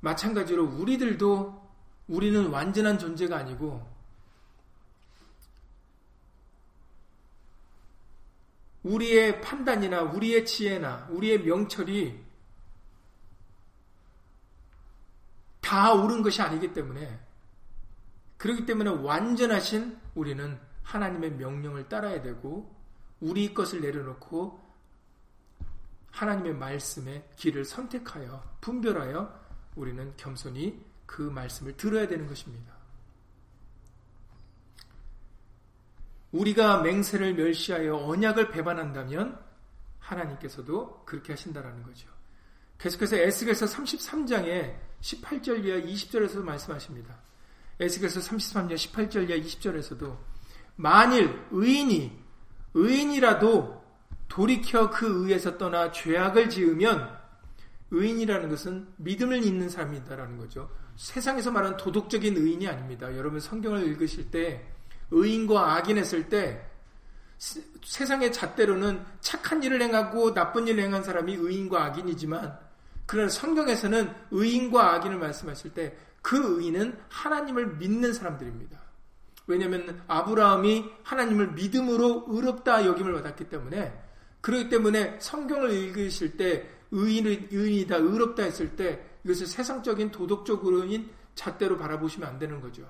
마찬가지로 0.00 0.64
우리들도 0.64 1.62
우리는 2.08 2.48
완전한 2.48 2.98
존재가 2.98 3.36
아니고 3.36 3.90
우리의 8.82 9.40
판단이나 9.40 10.02
우리의 10.02 10.44
지혜나 10.44 11.06
우리의 11.10 11.42
명철이 11.42 12.20
다 15.60 15.92
옳은 15.92 16.22
것이 16.22 16.42
아니기 16.42 16.72
때문에 16.72 17.20
그렇기 18.42 18.66
때문에 18.66 18.90
완전하신 18.90 19.96
우리는 20.16 20.58
하나님의 20.82 21.34
명령을 21.34 21.88
따라야 21.88 22.20
되고 22.22 22.74
우리 23.20 23.54
것을 23.54 23.80
내려놓고 23.80 24.60
하나님의 26.10 26.54
말씀의 26.54 27.24
길을 27.36 27.64
선택하여 27.64 28.42
분별하여 28.60 29.40
우리는 29.76 30.12
겸손히 30.16 30.84
그 31.06 31.22
말씀을 31.22 31.76
들어야 31.76 32.08
되는 32.08 32.26
것입니다. 32.26 32.74
우리가 36.32 36.82
맹세를 36.82 37.34
멸시하여 37.34 37.94
언약을 37.94 38.50
배반한다면 38.50 39.40
하나님께서도 40.00 41.04
그렇게 41.04 41.34
하신다라는 41.34 41.84
거죠. 41.84 42.08
계속해서 42.78 43.18
에스겔서 43.18 43.66
33장에 43.66 44.76
18절 45.00 45.64
이하 45.64 45.78
20절에서도 45.78 46.42
말씀하십니다. 46.42 47.31
에스겔서 47.80 48.20
33장 48.20 48.74
18절 48.74 49.28
이하 49.28 49.38
20절에서도 49.38 50.16
만일 50.76 51.40
의인이 51.50 52.22
의인이라도 52.74 53.82
돌이켜 54.28 54.90
그 54.90 55.26
의에서 55.26 55.58
떠나 55.58 55.92
죄악을 55.92 56.48
지으면 56.48 57.18
의인이라는 57.90 58.48
것은 58.48 58.88
믿음을 58.96 59.44
잇는 59.44 59.68
사람이다라는 59.68 60.38
거죠. 60.38 60.70
세상에서 60.96 61.50
말하는 61.50 61.76
도덕적인 61.76 62.36
의인이 62.36 62.66
아닙니다. 62.66 63.14
여러분 63.16 63.40
성경을 63.40 63.86
읽으실 63.88 64.30
때 64.30 64.66
의인과 65.10 65.76
악인했을 65.76 66.28
때 66.28 66.66
세상의 67.84 68.32
잣대로는 68.32 69.04
착한 69.20 69.62
일을 69.62 69.82
행하고 69.82 70.32
나쁜 70.32 70.66
일을 70.68 70.84
행한 70.84 71.02
사람이 71.02 71.34
의인과 71.34 71.84
악인이지만 71.84 72.58
그러나 73.12 73.28
성경에서는 73.28 74.12
의인과 74.30 74.94
악인을 74.94 75.18
말씀하실 75.18 75.74
때 75.74 75.96
그 76.22 76.60
의인은 76.60 76.98
하나님을 77.08 77.76
믿는 77.76 78.12
사람들입니다. 78.12 78.80
왜냐하면 79.48 80.02
아브라함이 80.06 80.90
하나님을 81.02 81.52
믿음으로 81.52 82.26
의롭다 82.28 82.86
여김을 82.86 83.12
받았기 83.12 83.48
때문에 83.48 84.00
그렇기 84.40 84.68
때문에 84.68 85.18
성경을 85.20 85.72
읽으실 85.72 86.36
때 86.36 86.70
의인의, 86.92 87.48
의인이다 87.50 87.96
의롭다 87.96 88.44
했을 88.44 88.76
때 88.76 89.04
이것을 89.24 89.46
세상적인 89.46 90.12
도덕적으로인 90.12 91.10
잣대로 91.34 91.76
바라보시면 91.76 92.28
안 92.28 92.38
되는 92.38 92.60
거죠. 92.60 92.88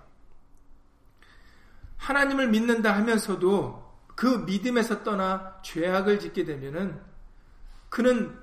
하나님을 1.96 2.48
믿는다 2.48 2.94
하면서도 2.96 3.92
그 4.14 4.26
믿음에서 4.26 5.02
떠나 5.02 5.60
죄악을 5.62 6.20
짓게 6.20 6.44
되면은 6.44 7.00
그는 7.88 8.36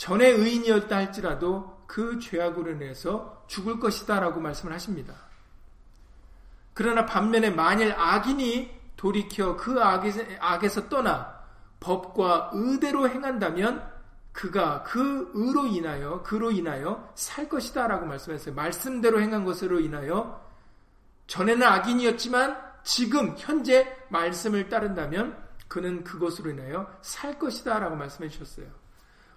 전에 0.00 0.28
의인이었다 0.28 0.96
할지라도 0.96 1.84
그 1.86 2.18
죄악으로 2.18 2.70
인해서 2.70 3.44
죽을 3.48 3.78
것이다 3.78 4.18
라고 4.18 4.40
말씀을 4.40 4.72
하십니다. 4.72 5.12
그러나 6.72 7.04
반면에 7.04 7.50
만일 7.50 7.92
악인이 7.92 8.80
돌이켜 8.96 9.56
그 9.56 9.78
악에서 9.78 10.88
떠나 10.88 11.42
법과 11.80 12.52
의대로 12.54 13.10
행한다면 13.10 13.86
그가 14.32 14.84
그 14.84 15.32
의로 15.34 15.66
인하여 15.66 16.22
그로 16.22 16.50
인하여 16.50 17.12
살 17.14 17.50
것이다라고 17.50 18.06
말씀했어요. 18.06 18.54
말씀대로 18.54 19.20
행한 19.20 19.44
것으로 19.44 19.80
인하여 19.80 20.42
전에는 21.26 21.62
악인이었지만 21.62 22.58
지금 22.84 23.34
현재 23.36 23.94
말씀을 24.08 24.70
따른다면 24.70 25.36
그는 25.68 26.04
그것으로 26.04 26.52
인하여 26.52 26.90
살 27.02 27.38
것이다라고 27.38 27.96
말씀해 27.96 28.30
주셨어요. 28.30 28.79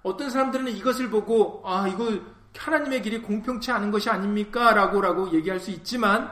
어떤 0.04 0.30
사람들은 0.30 0.68
이것을 0.68 1.10
보고 1.10 1.62
아 1.66 1.88
이거 1.88 2.20
하나님의 2.56 3.02
길이 3.02 3.22
공평치 3.22 3.72
않은 3.72 3.90
것이 3.90 4.10
아닙니까라고 4.10 5.02
라고 5.02 5.32
얘기할 5.34 5.60
수 5.60 5.72
있지만 5.72 6.32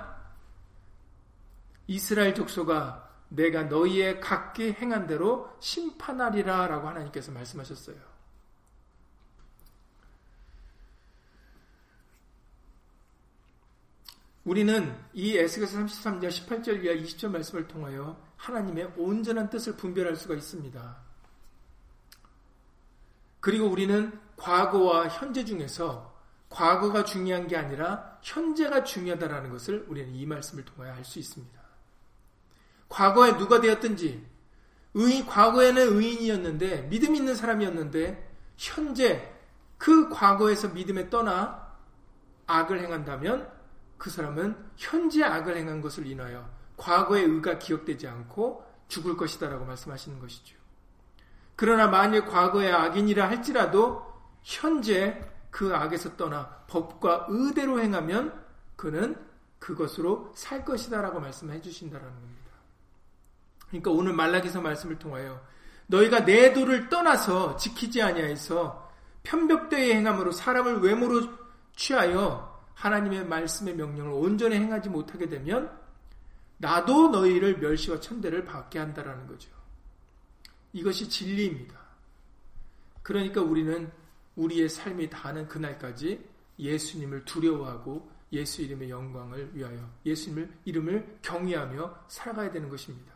이스라엘 1.88 2.36
족소가 2.36 3.10
내가 3.30 3.64
너희의 3.64 4.20
각기 4.20 4.74
행한 4.74 5.08
대로 5.08 5.50
심판하리라라고 5.62 6.88
하나님께서 6.88 7.32
말씀하셨어요. 7.32 8.12
우리는 14.44 14.98
이 15.14 15.38
에스겔서 15.38 15.80
33장 15.80 16.28
18절 16.28 16.84
이하 16.84 16.96
20절 16.96 17.30
말씀을 17.30 17.68
통하여 17.68 18.20
하나님의 18.38 18.94
온전한 18.98 19.50
뜻을 19.50 19.78
분별할 19.78 20.16
수가 20.16 20.34
있습니다. 20.36 21.11
그리고 23.42 23.68
우리는 23.68 24.18
과거와 24.38 25.10
현재 25.10 25.44
중에서 25.44 26.16
과거가 26.50 27.04
중요한 27.04 27.48
게 27.48 27.58
아니라 27.58 28.18
현재가 28.22 28.84
중요하다는 28.84 29.50
것을 29.50 29.86
우리는 29.88 30.14
이 30.16 30.26
말씀을 30.26 30.64
통하여 30.64 30.94
알 30.94 31.04
수 31.04 31.20
있습니다. 31.20 31.60
과거에 32.88 33.38
누가 33.38 33.62
되었든지 33.62 34.32
의인, 34.94 35.26
과거에는 35.26 35.98
의인이었는데, 35.98 36.90
믿음 36.90 37.16
있는 37.16 37.34
사람이었는데, 37.34 38.30
현재 38.58 39.34
그 39.78 40.10
과거에서 40.10 40.70
믿음에 40.70 41.10
떠나 41.10 41.76
악을 42.48 42.82
행한다면, 42.82 43.50
그 43.98 44.10
사람은 44.10 44.58
현재 44.76 45.24
악을 45.24 45.56
행한 45.56 45.80
것을 45.80 46.06
인하여 46.06 46.50
과거의 46.76 47.24
의가 47.24 47.60
기억되지 47.60 48.08
않고 48.08 48.66
죽을 48.90 49.16
것이다라고 49.16 49.64
말씀하시는 49.66 50.20
것이죠. 50.20 50.61
그러나 51.62 51.86
만일 51.86 52.26
과거의 52.26 52.74
악인이라 52.74 53.30
할지라도 53.30 54.02
현재 54.42 55.22
그 55.52 55.76
악에서 55.76 56.16
떠나 56.16 56.48
법과 56.66 57.28
의대로 57.30 57.80
행하면 57.80 58.34
그는 58.76 59.16
그것으로 59.60 60.32
살 60.34 60.66
것이다라고 60.66 61.20
말씀해 61.20 61.62
주신다라는 61.62 62.12
겁니다. 62.12 62.52
그러니까 63.68 63.92
오늘 63.92 64.12
말라기서 64.14 64.60
말씀을 64.60 64.98
통하여 64.98 65.40
너희가 65.86 66.26
내 66.26 66.52
도를 66.52 66.90
떠나서 66.90 67.58
지키지 67.58 68.02
아니하여서 68.02 68.92
편벽되이 69.22 69.94
행함으로 69.94 70.32
사람을 70.32 70.80
외모로 70.80 71.30
취하여 71.76 72.60
하나님의 72.74 73.28
말씀의 73.28 73.76
명령을 73.76 74.14
온전히 74.14 74.56
행하지 74.56 74.90
못하게 74.90 75.30
되면 75.30 75.72
나도 76.58 77.10
너희를 77.10 77.60
멸시와 77.60 78.00
천대를 78.00 78.46
받게 78.46 78.80
한다라는 78.80 79.28
거죠. 79.28 79.61
이것이 80.74 81.10
진리입니다. 81.10 81.80
그러니까 83.04 83.42
우리는 83.42 83.92
우리의 84.36 84.70
삶이 84.70 85.10
다하는 85.10 85.48
그날까지 85.48 86.24
예수님을 86.58 87.26
두려워하고 87.26 88.10
예수 88.32 88.62
이름의 88.62 88.90
영광을 88.90 89.54
위하여 89.54 89.90
예수님을 90.06 90.60
이름을 90.66 91.20
경외하며 91.22 92.06
살아가야 92.08 92.52
되는 92.52 92.70
것입니다. 92.70 93.12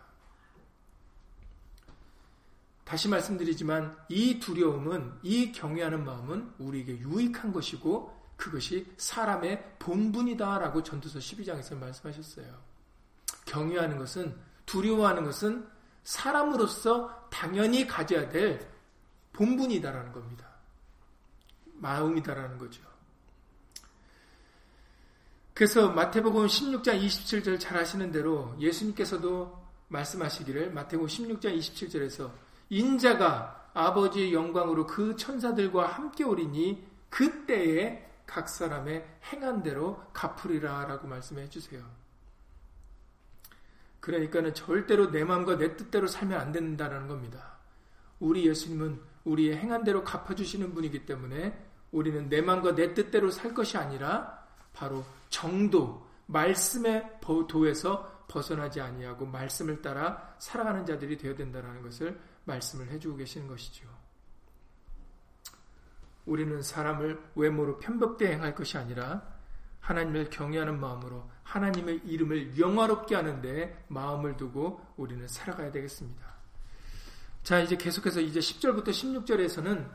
다시 2.83 3.07
말씀드리지만 3.07 3.97
이 4.09 4.39
두려움은 4.39 5.19
이 5.23 5.51
경외하는 5.51 6.05
마음은 6.05 6.53
우리에게 6.59 6.99
유익한 6.99 7.51
것이고 7.51 8.13
그것이 8.35 8.85
사람의 8.97 9.77
본분이다라고 9.79 10.83
전도서 10.83 11.19
12장에서 11.19 11.77
말씀하셨어요. 11.77 12.61
경외하는 13.45 13.97
것은 13.97 14.35
두려워하는 14.65 15.23
것은 15.23 15.67
사람으로서 16.05 17.27
당연히 17.29 17.85
가져야 17.85 18.29
될 18.29 18.65
본분이다라는 19.33 20.13
겁니다. 20.13 20.45
마음이다라는 21.73 22.57
거죠. 22.57 22.81
그래서 25.53 25.89
마태복음 25.89 26.47
16장 26.47 27.01
27절 27.01 27.59
잘 27.59 27.77
아시는 27.77 28.11
대로 28.11 28.55
예수님께서도 28.59 29.65
말씀하시기를 29.89 30.71
마태복음 30.71 31.07
16장 31.07 31.57
27절에서 31.57 32.31
인자가 32.69 33.69
아버지의 33.73 34.33
영광으로 34.33 34.85
그 34.85 35.15
천사들과 35.15 35.87
함께 35.87 36.23
오리니 36.23 36.85
그때에 37.09 38.09
각 38.25 38.49
사람의 38.49 39.05
행한 39.31 39.63
대로 39.63 40.03
갚으리라 40.13 40.85
라고 40.85 41.07
말씀해 41.07 41.49
주세요. 41.49 41.83
그러니까는 44.05 44.53
절대로 44.53 45.09
내 45.09 45.23
마음과 45.23 45.57
내 45.57 45.75
뜻대로 45.75 46.05
살면 46.05 46.39
안 46.39 46.51
된다는 46.51 47.07
겁니다. 47.07 47.57
우리 48.19 48.45
예수님은 48.47 49.01
우리의 49.23 49.57
행한 49.57 49.83
대로 49.83 50.03
갚아주시는 50.03 50.75
분이기 50.75 51.07
때문에 51.07 51.59
우리는 51.91 52.29
내 52.29 52.39
마음과 52.39 52.75
내 52.75 52.93
뜻대로 52.93 53.31
살 53.31 53.55
것이 53.55 53.77
아니라 53.77 54.45
바로 54.73 55.03
정도, 55.29 56.05
말씀의 56.27 57.19
도에서 57.47 58.25
벗어나지 58.27 58.79
아니하고 58.79 59.25
말씀을 59.25 59.81
따라 59.81 60.35
살아가는 60.37 60.85
자들이 60.85 61.17
되어야 61.17 61.35
된다는 61.35 61.81
것을 61.81 62.19
말씀을 62.43 62.89
해주고 62.89 63.17
계시는 63.17 63.47
것이죠. 63.47 63.87
우리는 66.27 66.61
사람을 66.61 67.19
외모로 67.33 67.79
편벽대 67.79 68.31
행할 68.33 68.53
것이 68.53 68.77
아니라 68.77 69.23
하나님을 69.79 70.29
경외하는 70.29 70.79
마음으로 70.79 71.27
하나님의 71.45 72.01
이름을 72.05 72.59
영화롭게 72.59 73.15
하는데 73.15 73.85
마음을 73.87 74.35
두고 74.35 74.81
우리는 74.97 75.25
살아가야 75.27 75.71
되겠습니다. 75.71 76.35
자, 77.43 77.59
이제 77.59 77.77
계속해서 77.77 78.19
이제 78.19 78.39
10절부터 78.39 78.89
16절에서는 78.89 79.89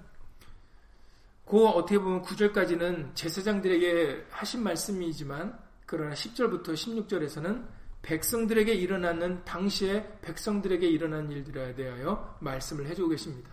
그 1.44 1.66
어떻게 1.66 1.98
보면 1.98 2.22
9절까지는 2.22 3.14
제사장들에게 3.16 4.28
하신 4.30 4.62
말씀이지만 4.62 5.58
그러나 5.84 6.14
10절부터 6.14 6.74
16절에서는 6.74 7.66
백성들에게 8.02 8.72
일어나는 8.72 9.44
당시에 9.44 10.20
백성들에게 10.22 10.86
일어난 10.86 11.30
일들에 11.30 11.74
대하여 11.74 12.38
말씀을 12.40 12.86
해주고 12.86 13.08
계십니다. 13.10 13.50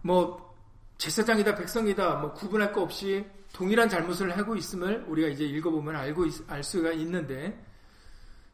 뭐 0.00 0.56
제사장이다 0.96 1.54
백성이다 1.54 2.16
뭐 2.16 2.32
구분할 2.32 2.72
거 2.72 2.82
없이 2.82 3.24
동일한 3.52 3.88
잘못을 3.88 4.36
하고 4.36 4.56
있음을 4.56 5.04
우리가 5.08 5.28
이제 5.28 5.44
읽어보면 5.44 5.94
알고 5.94 6.26
있, 6.26 6.50
알 6.50 6.62
수가 6.62 6.92
있는데 6.92 7.62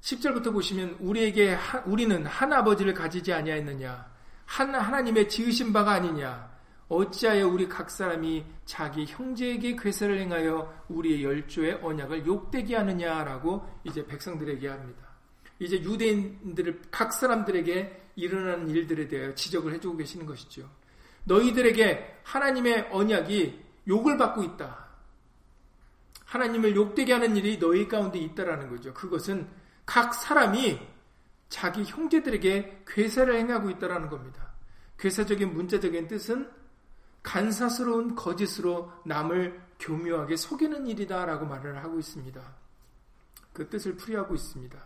10절부터 0.00 0.52
보시면 0.52 0.96
우리에게 1.00 1.54
하, 1.54 1.80
우리는 1.80 2.24
한 2.26 2.52
아버지를 2.52 2.94
가지지 2.94 3.32
아니하였느냐 3.32 4.06
한 4.44 4.74
하나님의 4.74 5.28
지으신 5.28 5.72
바가 5.72 5.92
아니냐 5.92 6.58
어찌하여 6.88 7.46
우리 7.48 7.68
각 7.68 7.90
사람이 7.90 8.44
자기 8.64 9.04
형제에게 9.06 9.76
괴세를 9.76 10.18
행하여 10.20 10.84
우리의 10.88 11.22
열조의 11.22 11.80
언약을 11.82 12.26
욕되게 12.26 12.76
하느냐라고 12.76 13.66
이제 13.84 14.06
백성들에게 14.06 14.68
합니다. 14.68 15.06
이제 15.58 15.76
유대인들을 15.82 16.82
각 16.90 17.12
사람들에게 17.12 18.11
일어나는 18.16 18.70
일들에 18.70 19.06
대하여 19.06 19.34
지적을 19.34 19.74
해주고 19.74 19.98
계시는 19.98 20.24
것이죠. 20.24 20.68
너희들에게 21.24 22.20
하나님의 22.24 22.88
언약이 22.90 23.61
욕을 23.87 24.16
받고 24.16 24.42
있다. 24.42 24.88
하나님을 26.28 26.76
욕되게 26.76 27.14
하는 27.14 27.36
일이 27.36 27.58
너희 27.58 27.88
가운데 27.88 28.18
있다라는 28.18 28.68
거죠. 28.68 28.92
그것은 28.92 29.48
각 29.86 30.12
사람이 30.12 30.78
자기 31.48 31.82
형제들에게 31.84 32.84
괴사를 32.86 33.34
행하고 33.34 33.70
있다라는 33.70 34.10
겁니다. 34.10 34.52
괴사적인 34.98 35.54
문자적인 35.54 36.06
뜻은 36.06 36.50
간사스러운 37.22 38.14
거짓으로 38.14 38.92
남을 39.06 39.58
교묘하게 39.80 40.36
속이는 40.36 40.86
일이다라고 40.86 41.46
말을 41.46 41.82
하고 41.82 41.98
있습니다. 41.98 42.40
그 43.54 43.68
뜻을 43.70 43.96
풀이하고 43.96 44.34
있습니다. 44.34 44.78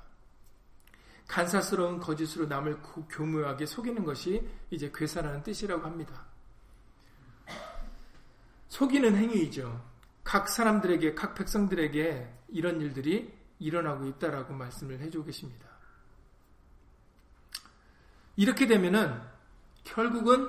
간사스러운 1.26 1.98
거짓으로 1.98 2.46
남을 2.46 2.78
교묘하게 3.10 3.66
속이는 3.66 4.04
것이 4.04 4.48
이제 4.70 4.92
괴사라는 4.94 5.42
뜻이라고 5.42 5.84
합니다. 5.84 6.24
속이는 8.68 9.16
행위이죠. 9.16 9.91
각 10.24 10.48
사람들에게, 10.48 11.14
각 11.14 11.34
백성들에게 11.34 12.32
이런 12.48 12.80
일들이 12.80 13.32
일어나고 13.58 14.06
있다라고 14.06 14.54
말씀을 14.54 15.00
해주고 15.00 15.24
계십니다. 15.24 15.68
이렇게 18.36 18.66
되면은 18.66 19.20
결국은 19.84 20.48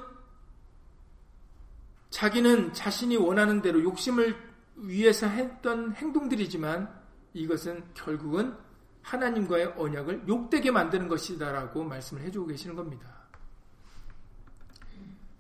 자기는 2.10 2.74
자신이 2.74 3.18
원하는 3.18 3.62
대로 3.62 3.82
욕심을 3.84 4.36
위해서 4.76 5.28
했던 5.28 5.94
행동들이지만 5.94 7.02
이것은 7.34 7.84
결국은 7.94 8.56
하나님과의 9.02 9.74
언약을 9.78 10.28
욕되게 10.28 10.72
만드는 10.72 11.08
것이다라고 11.08 11.84
말씀을 11.84 12.22
해주고 12.24 12.48
계시는 12.48 12.76
겁니다. 12.76 13.23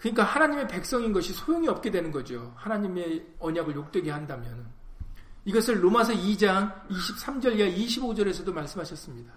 그러니까 0.03 0.23
하나님의 0.23 0.67
백성인 0.67 1.13
것이 1.13 1.31
소용이 1.31 1.69
없게 1.69 1.89
되는 1.89 2.11
거죠. 2.11 2.51
하나님의 2.57 3.25
언약을 3.39 3.73
욕되게 3.73 4.11
한다면. 4.11 4.69
이것을 5.45 5.81
로마서 5.81 6.11
2장 6.11 6.89
23절 6.89 7.57
이하 7.57 7.69
25절에서도 7.69 8.51
말씀하셨습니다. 8.51 9.31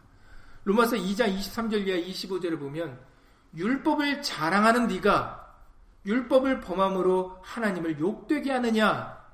로마서 0.65 0.97
2장 0.97 1.39
23절 1.39 1.87
이하 1.87 1.99
25절을 1.99 2.59
보면 2.59 2.99
율법을 3.55 4.23
자랑하는 4.23 4.89
네가 4.89 5.55
율법을 6.05 6.63
범함으로 6.63 7.39
하나님을 7.43 8.01
욕되게 8.01 8.51
하느냐? 8.51 9.25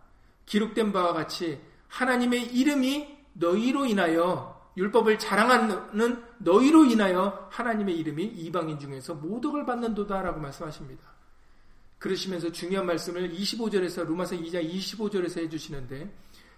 기록된 0.45 0.93
바와 0.93 1.15
같이 1.15 1.63
하나님의 1.89 2.55
이름이 2.55 3.09
너희로 3.33 3.87
인하여 3.87 4.71
율법을 4.77 5.19
자랑하는 5.19 6.23
너희로 6.41 6.85
인하여 6.85 7.49
하나님의 7.51 7.97
이름이 8.01 8.23
이방인 8.23 8.79
중에서 8.79 9.15
모독을 9.15 9.65
받는도다라고 9.65 10.39
말씀하십니다. 10.39 11.22
그러시면서 12.03 12.51
중요한 12.51 12.87
말씀을 12.87 13.31
25절에서 13.31 14.05
로마서 14.05 14.35
2장 14.35 14.69
25절에서 14.69 15.39
해주시는데 15.43 16.13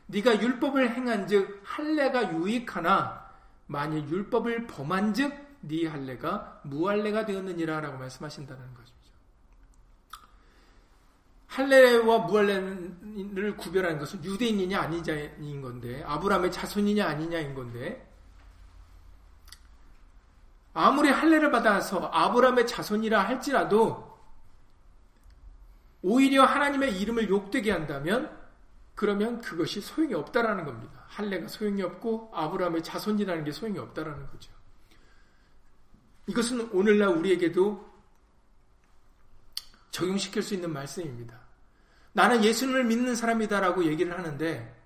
네가 0.07 0.40
율법을 0.40 0.94
행한즉 0.94 1.61
할례가 1.62 2.33
유익하나 2.33 3.30
만일 3.66 4.09
율법을 4.09 4.66
범한즉 4.66 5.44
네 5.61 5.87
할례가 5.87 6.62
무할례가 6.64 7.26
되었느니라라고 7.26 7.98
말씀하신다는 7.98 8.74
거죠. 8.74 8.94
할례와 11.46 12.20
무할례를 12.20 13.57
구별하는 13.59 13.98
것은 13.98 14.24
유대인이냐 14.24 14.80
아니냐인 14.80 15.61
건데 15.61 16.02
아브라함의 16.07 16.52
자손이냐 16.52 17.07
아니냐인 17.07 17.54
건데 17.54 18.11
아무리 20.72 21.11
할례를 21.11 21.50
받아서 21.50 22.09
아브라함의 22.12 22.66
자손이라 22.66 23.22
할지라도 23.22 24.13
오히려 26.06 26.44
하나님의 26.44 27.00
이름을 27.00 27.30
욕되게 27.30 27.70
한다면 27.70 28.30
그러면 28.94 29.40
그것이 29.40 29.80
소용이 29.80 30.12
없다라는 30.12 30.66
겁니다. 30.66 31.02
할례가 31.08 31.48
소용이 31.48 31.80
없고 31.82 32.30
아브라함의 32.34 32.82
자손이라는 32.84 33.42
게 33.42 33.52
소용이 33.52 33.78
없다라는 33.78 34.26
거죠. 34.26 34.52
이것은 36.26 36.68
오늘날 36.72 37.08
우리에게도 37.08 37.90
적용시킬 39.92 40.42
수 40.42 40.52
있는 40.52 40.74
말씀입니다. 40.74 41.40
나는 42.12 42.44
예수님을 42.44 42.84
믿는 42.84 43.14
사람이다라고 43.14 43.86
얘기를 43.86 44.16
하는데 44.16 44.78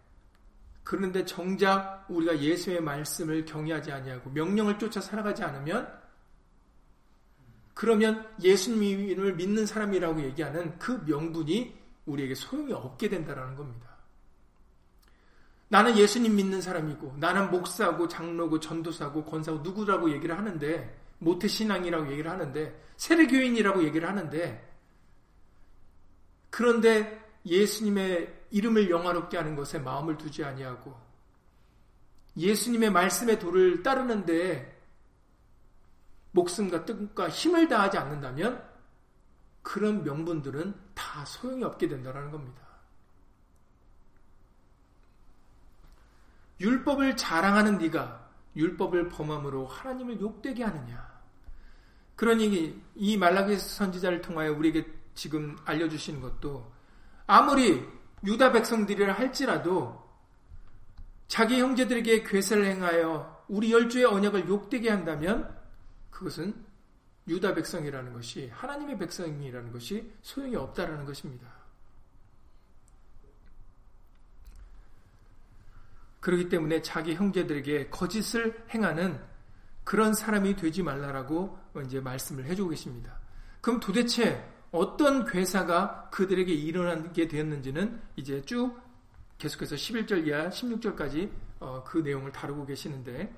그런데 0.85 1.25
정작 1.25 2.07
우리가 2.09 2.39
예수의 2.39 2.81
말씀을 2.81 3.45
경외하지 3.45 3.91
아니하고 3.91 4.31
명령을 4.31 4.79
쫓아 4.79 5.01
살아가지 5.01 5.43
않으면 5.43 5.98
그러면 7.79 8.29
예수님을 8.43 9.37
믿는 9.37 9.65
사람이라고 9.65 10.21
얘기하는 10.23 10.77
그 10.81 11.01
명분이 11.07 11.79
우리에게 12.07 12.35
소용이 12.35 12.73
없게 12.73 13.09
된다라는 13.09 13.55
겁니다. 13.55 13.97
나는 15.69 15.97
예수님 15.97 16.35
믿는 16.35 16.61
사람이고 16.61 17.19
나는 17.21 17.53
목사고 17.53 18.09
장로고 18.09 18.59
전도사고 18.59 19.25
권사고 19.27 19.59
누구라고 19.59 20.11
얘기를 20.11 20.37
하는데 20.37 20.99
모태 21.21 21.47
신앙이라고 21.47 22.11
얘기를 22.11 22.29
하는데 22.29 22.83
세례교인이라고 22.97 23.85
얘기를 23.85 24.09
하는데 24.09 24.69
그런데 26.51 27.31
예수님의 27.47 28.47
이름을 28.51 28.91
영화롭게 28.91 29.37
하는 29.37 29.55
것에 29.55 29.79
마음을 29.79 30.19
두지 30.19 30.43
아니하고 30.43 30.97
예수님의 32.37 32.91
말씀의 32.91 33.39
도를 33.39 33.85
따르는데 33.85 34.78
목숨과 36.33 36.85
뜻과 36.85 37.29
힘을 37.29 37.69
다하지 37.69 37.99
않는다면 37.99 38.63
그런 39.63 40.03
명분들은 40.05 40.75
다 40.95 41.25
소용이 41.25 41.65
없게 41.65 41.89
된다는 41.89 42.31
겁니다. 42.31 42.63
율법을 46.61 47.17
자랑하는 47.17 47.79
네가 47.79 48.29
율법을 48.57 49.09
범함으로 49.11 49.67
하나님을 49.67 50.21
욕되게 50.21 50.65
하느냐. 50.65 51.07
그러니 52.17 52.83
이 52.97 53.17
말라기 53.17 53.57
선지자를 53.57 54.23
통하여 54.23 54.53
우리에게 54.53 54.87
지금 55.15 55.57
알려주시는 55.65 56.21
것도 56.21 56.73
아무리 57.27 57.87
유다 58.25 58.53
백성들이라 58.53 59.13
할지라도 59.13 60.09
자기 61.29 61.61
형제들에게 61.61 62.25
괴세를 62.25 62.65
행하여 62.65 63.45
우리 63.49 63.73
열주의 63.73 64.05
언약을 64.05 64.49
욕되게 64.49 64.91
한다면 64.91 65.58
그것은 66.11 66.55
유다 67.29 67.55
백성이라는 67.55 68.13
것이 68.13 68.49
하나님의 68.49 68.99
백성이라는 68.99 69.73
것이 69.73 70.11
소용이 70.23 70.57
없다라는 70.57 71.05
것입니다. 71.05 71.47
그렇기 76.21 76.49
때문에 76.49 76.83
자기 76.83 77.15
형제들에게 77.15 77.91
거짓을 77.91 78.65
행하는 78.71 79.21
그런 79.85 80.13
사람이 80.13 80.57
되지 80.57 80.83
말라라고 80.83 81.59
이제 81.87 82.01
말씀을 82.01 82.45
해주고 82.45 82.71
계십니다. 82.71 83.19
그럼 83.61 83.81
도대체 83.81 84.47
어떤 84.71 85.25
괴사가 85.25 86.11
그들에게 86.11 86.53
일어나게 86.53 87.29
되었는지는 87.29 88.01
이제 88.17 88.43
쭉 88.43 88.79
계속해서 89.39 89.77
11절 89.77 90.27
이하 90.27 90.49
16절까지 90.51 91.31
어, 91.61 91.83
그 91.87 91.99
내용을 91.99 92.33
다루고 92.33 92.67
계시는데 92.67 93.33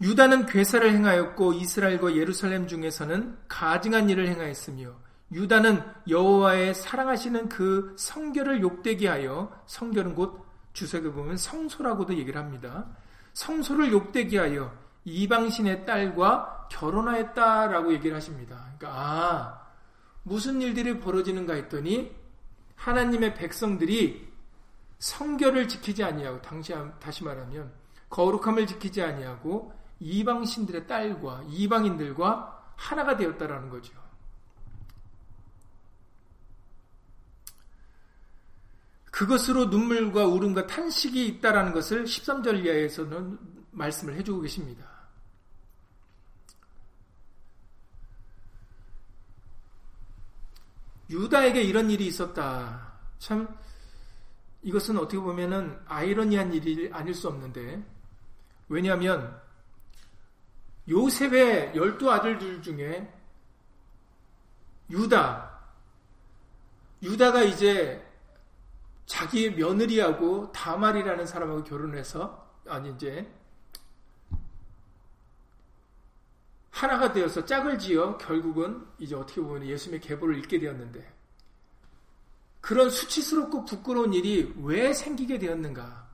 유다는 0.00 0.46
괴사를 0.46 0.92
행하였고 0.92 1.54
이스라엘과 1.54 2.16
예루살렘 2.16 2.66
중에서는 2.66 3.38
가증한 3.48 4.10
일을 4.10 4.28
행하였으며 4.28 4.94
유다는 5.32 5.82
여호와의 6.08 6.74
사랑하시는 6.74 7.48
그 7.48 7.94
성결을 7.98 8.60
욕되게 8.60 9.08
하여 9.08 9.50
성결은 9.66 10.14
곧 10.14 10.44
주석에 10.72 11.10
보면 11.10 11.36
성소라고도 11.38 12.14
얘기를 12.16 12.40
합니다. 12.40 12.86
성소를 13.32 13.90
욕되게 13.90 14.38
하여 14.38 14.76
이방신의 15.04 15.86
딸과 15.86 16.68
결혼하였다라고 16.70 17.92
얘기를 17.94 18.14
하십니다. 18.16 18.72
그러니까 18.76 18.90
아 18.92 19.66
무슨 20.22 20.60
일들이 20.60 21.00
벌어지는가 21.00 21.54
했더니 21.54 22.14
하나님의 22.74 23.34
백성들이 23.34 24.28
성결을 24.98 25.68
지키지 25.68 26.04
아니하고 26.04 26.42
당시 26.42 26.74
다시 27.00 27.24
말하면 27.24 27.72
거룩함을 28.10 28.66
지키지 28.66 29.02
아니하고 29.02 29.72
이방신들의 30.00 30.86
딸과 30.86 31.44
이방인들과 31.48 32.74
하나가 32.76 33.16
되었다라는 33.16 33.70
거죠. 33.70 33.94
그것으로 39.10 39.66
눈물과 39.66 40.26
울음과 40.26 40.66
탄식이 40.66 41.26
있다라는 41.26 41.72
것을 41.72 42.04
13절 42.04 42.64
이하에서는 42.64 43.38
말씀을 43.70 44.14
해주고 44.16 44.42
계십니다. 44.42 44.86
유다에게 51.08 51.62
이런 51.62 51.90
일이 51.90 52.06
있었다. 52.06 52.92
참 53.18 53.48
이것은 54.62 54.98
어떻게 54.98 55.18
보면은 55.18 55.78
아이러니한 55.86 56.52
일이 56.52 56.90
아닐 56.92 57.14
수 57.14 57.28
없는데 57.28 57.82
왜냐하면 58.68 59.40
요셉의 60.88 61.74
열두 61.74 62.10
아들들 62.10 62.62
중에 62.62 63.12
유다 64.90 65.56
유다가 67.02 67.42
이제 67.42 68.04
자기의 69.06 69.54
며느리하고 69.54 70.52
다말이라는 70.52 71.26
사람하고 71.26 71.64
결혼해서 71.64 72.46
아니 72.68 72.90
이제 72.90 73.30
하나가 76.70 77.12
되어서 77.12 77.44
짝을 77.44 77.78
지어 77.78 78.18
결국은 78.18 78.86
이제 78.98 79.14
어떻게 79.14 79.40
보면 79.40 79.66
예수님의 79.66 80.00
계보를 80.00 80.38
읽게 80.38 80.58
되었는데 80.58 81.16
그런 82.60 82.90
수치스럽고 82.90 83.64
부끄러운 83.64 84.12
일이 84.12 84.52
왜 84.58 84.92
생기게 84.92 85.38
되었는가? 85.38 86.05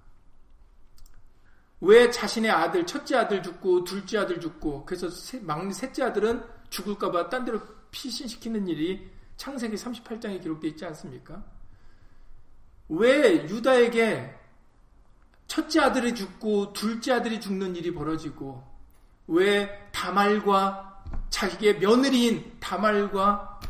왜 1.82 2.08
자신의 2.12 2.48
아들, 2.48 2.86
첫째 2.86 3.16
아들 3.16 3.42
죽고 3.42 3.82
둘째 3.82 4.18
아들 4.18 4.40
죽고 4.40 4.84
그래서 4.86 5.08
막내 5.40 5.72
셋째 5.72 6.04
아들은 6.04 6.44
죽을까봐 6.70 7.28
딴 7.28 7.44
데로 7.44 7.60
피신시키는 7.90 8.68
일이 8.68 9.10
창세기 9.36 9.74
38장에 9.74 10.40
기록되어 10.40 10.70
있지 10.70 10.84
않습니까? 10.86 11.42
왜 12.88 13.48
유다에게 13.48 14.32
첫째 15.48 15.80
아들이 15.80 16.14
죽고 16.14 16.72
둘째 16.72 17.14
아들이 17.14 17.40
죽는 17.40 17.74
일이 17.74 17.92
벌어지고 17.92 18.62
왜 19.26 19.90
다말과 19.90 21.04
자기의 21.30 21.80
며느리인 21.80 22.58
다말과 22.60 23.60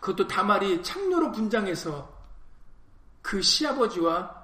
그것도 0.00 0.26
다말이 0.26 0.82
창녀로 0.82 1.32
분장해서 1.32 2.10
그 3.20 3.42
시아버지와 3.42 4.41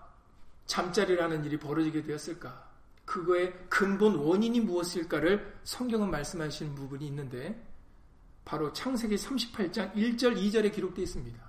잠자리라는 0.69 1.45
일이 1.45 1.59
벌어지게 1.59 2.03
되었을까? 2.03 2.69
그거의 3.05 3.53
근본 3.69 4.17
원인이 4.17 4.61
무엇일까를 4.61 5.59
성경은 5.65 6.11
말씀하시는 6.11 6.75
부분이 6.75 7.07
있는데 7.09 7.61
바로 8.45 8.73
창세기 8.73 9.17
38장 9.17 9.95
1절 9.95 10.37
2절에 10.37 10.73
기록되어 10.73 11.03
있습니다. 11.03 11.49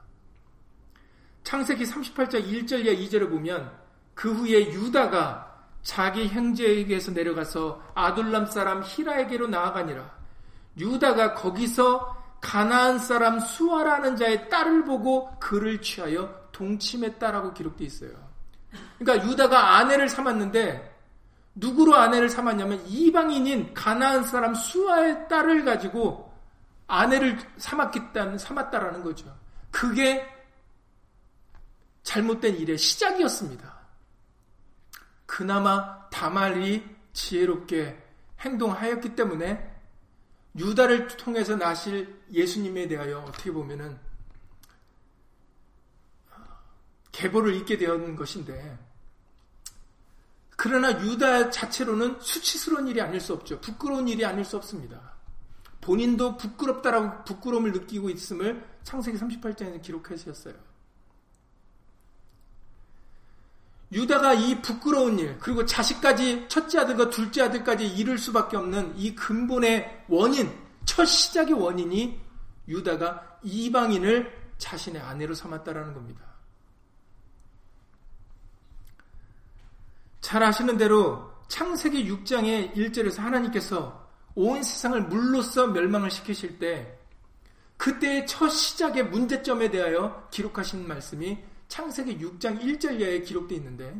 창세기 1.43 1.83
38장 1.83 2.45
1절 2.45 2.85
이하 2.85 2.95
2절을 2.95 3.29
보면 3.29 3.71
그 4.15 4.33
후에 4.33 4.71
유다가 4.71 5.67
자기 5.81 6.27
형제에게서 6.27 7.11
내려가서 7.11 7.91
아둘람 7.95 8.45
사람 8.45 8.83
히라에게로 8.83 9.47
나아가니라. 9.47 10.17
유다가 10.77 11.33
거기서 11.33 12.37
가나안 12.41 12.99
사람 12.99 13.39
수아라는 13.39 14.15
자의 14.15 14.49
딸을 14.49 14.85
보고 14.85 15.29
그를 15.39 15.81
취하여 15.81 16.47
동침했다라고 16.51 17.53
기록되어 17.53 17.87
있어요. 17.87 18.28
그러니까 18.97 19.27
유다가 19.27 19.77
아내를 19.77 20.09
삼았는데 20.09 20.97
누구로 21.55 21.95
아내를 21.95 22.29
삼았냐면 22.29 22.85
이방인인 22.87 23.73
가나안 23.73 24.23
사람 24.23 24.55
수아의 24.55 25.27
딸을 25.27 25.65
가지고 25.65 26.33
아내를 26.87 27.37
삼았겠다는 27.57 28.37
삼았다라는 28.37 29.03
거죠. 29.03 29.35
그게 29.71 30.27
잘못된 32.03 32.55
일의 32.57 32.77
시작이었습니다. 32.77 33.77
그나마 35.25 36.09
다말이 36.09 36.83
지혜롭게 37.13 38.03
행동하였기 38.39 39.15
때문에 39.15 39.79
유다를 40.57 41.07
통해서 41.07 41.55
나실 41.55 42.19
예수님에 42.31 42.87
대하여 42.87 43.19
어떻게 43.19 43.51
보면은 43.51 43.99
계보를 47.11 47.55
잊게 47.55 47.77
되었는 47.77 48.15
것인데 48.15 48.77
그러나 50.55 50.91
유다 51.01 51.51
자체로는 51.51 52.19
수치스러운 52.19 52.87
일이 52.87 53.01
아닐 53.01 53.21
수 53.21 53.33
없죠. 53.33 53.61
부끄러운 53.61 54.07
일이 54.07 54.25
아닐 54.25 54.43
수 54.43 54.57
없습니다. 54.57 55.13
본인도 55.79 56.35
부끄럽다라고 56.35 57.23
부끄러움을 57.23 57.71
느끼고 57.71 58.09
있음을 58.09 58.63
창세기 58.83 59.17
38장에서 59.17 59.81
기록하셨어요. 59.81 60.53
유다가 63.91 64.33
이 64.33 64.61
부끄러운 64.61 65.17
일, 65.17 65.37
그리고 65.39 65.65
자식까지, 65.65 66.47
첫째 66.47 66.79
아들과 66.79 67.09
둘째 67.09 67.43
아들까지 67.43 67.87
잃을 67.87 68.17
수밖에 68.17 68.55
없는 68.57 68.93
이 68.97 69.15
근본의 69.15 70.05
원인, 70.09 70.53
첫 70.85 71.05
시작의 71.05 71.53
원인이 71.53 72.19
유다가 72.67 73.39
이방인을 73.41 74.51
자신의 74.59 75.01
아내로 75.01 75.33
삼았다라는 75.33 75.93
겁니다. 75.93 76.28
잘 80.21 80.43
아시는 80.43 80.77
대로 80.77 81.29
창세기 81.47 82.09
6장의 82.09 82.75
1절에서 82.75 83.17
하나님께서 83.19 84.07
온 84.35 84.61
세상을 84.61 85.01
물로써 85.03 85.67
멸망을 85.67 86.11
시키실 86.11 86.59
때 86.59 86.97
그때의 87.77 88.27
첫 88.27 88.49
시작의 88.49 89.05
문제점에 89.07 89.69
대하여 89.69 90.27
기록하신 90.31 90.87
말씀이 90.87 91.37
창세기 91.69 92.17
6장 92.19 92.61
1절 92.61 92.99
이하에 92.99 93.21
기록되어 93.21 93.57
있는데 93.57 93.95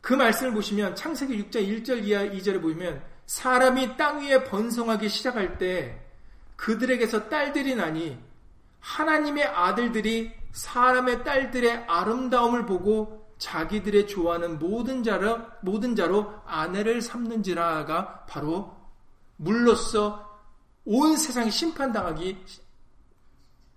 그 0.00 0.14
말씀을 0.14 0.52
보시면 0.52 0.94
창세기 0.94 1.36
6장 1.44 1.66
1절 1.66 2.04
이하 2.04 2.22
2절에 2.22 2.62
보면 2.62 3.02
사람이 3.26 3.96
땅 3.96 4.20
위에 4.20 4.44
번성하기 4.44 5.08
시작할 5.08 5.58
때 5.58 6.00
그들에게서 6.54 7.28
딸들이 7.28 7.74
나니 7.74 8.16
하나님의 8.78 9.44
아들들이 9.44 10.32
사람의 10.52 11.24
딸들의 11.24 11.86
아름다움을 11.88 12.66
보고 12.66 13.25
자기들의 13.38 14.06
좋아하는 14.06 14.58
모든 14.58 15.02
자로 15.02 15.40
모든 15.60 15.94
자로 15.94 16.32
아내를 16.46 17.02
삼는지라가 17.02 18.26
바로 18.26 18.74
물로써 19.36 20.40
온 20.84 21.16
세상이 21.16 21.50
심판당하기 21.50 22.44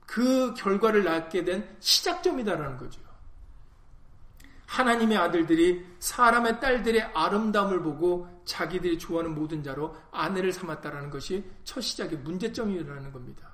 그 0.06 0.54
결과를 0.54 1.04
낳게 1.04 1.44
된 1.44 1.78
시작점이다라는 1.80 2.78
거죠. 2.78 3.02
하나님의 4.66 5.18
아들들이 5.18 5.86
사람의 6.00 6.60
딸들의 6.60 7.02
아름다움을 7.14 7.82
보고 7.82 8.28
자기들이 8.46 9.00
좋아하는 9.00 9.34
모든 9.34 9.64
자로 9.64 9.96
아내를 10.12 10.52
삼았다라는 10.52 11.10
것이 11.10 11.44
첫 11.64 11.82
시작의 11.82 12.20
문제점이라는 12.20 13.12
겁니다. 13.12 13.50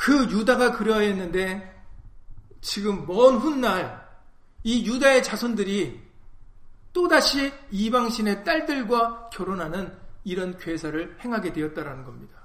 그 0.00 0.30
유다가 0.30 0.72
그려야 0.72 1.00
했는데 1.00 1.78
지금 2.62 3.06
먼 3.06 3.36
훗날 3.36 4.08
이 4.64 4.86
유다의 4.86 5.22
자손들이 5.22 6.00
또다시 6.94 7.52
이방신의 7.70 8.42
딸들과 8.42 9.28
결혼하는 9.28 9.94
이런 10.24 10.56
괴사를 10.56 11.18
행하게 11.20 11.52
되었다라는 11.52 12.04
겁니다. 12.04 12.40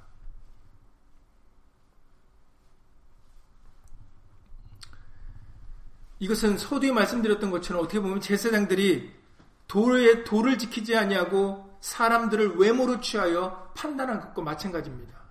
이것은 6.19 6.57
소두에 6.57 6.91
말씀드렸던 6.91 7.51
것처럼 7.51 7.83
어떻게 7.83 8.01
보면 8.01 8.19
제사장들이 8.19 9.13
돌에 9.67 10.25
돌을 10.25 10.57
지키지 10.57 10.97
아니하고 10.97 11.77
사람들을 11.79 12.57
외모로 12.57 12.99
취하여 12.99 13.71
판단한 13.77 14.19
것과 14.19 14.41
마찬가지입니다. 14.41 15.24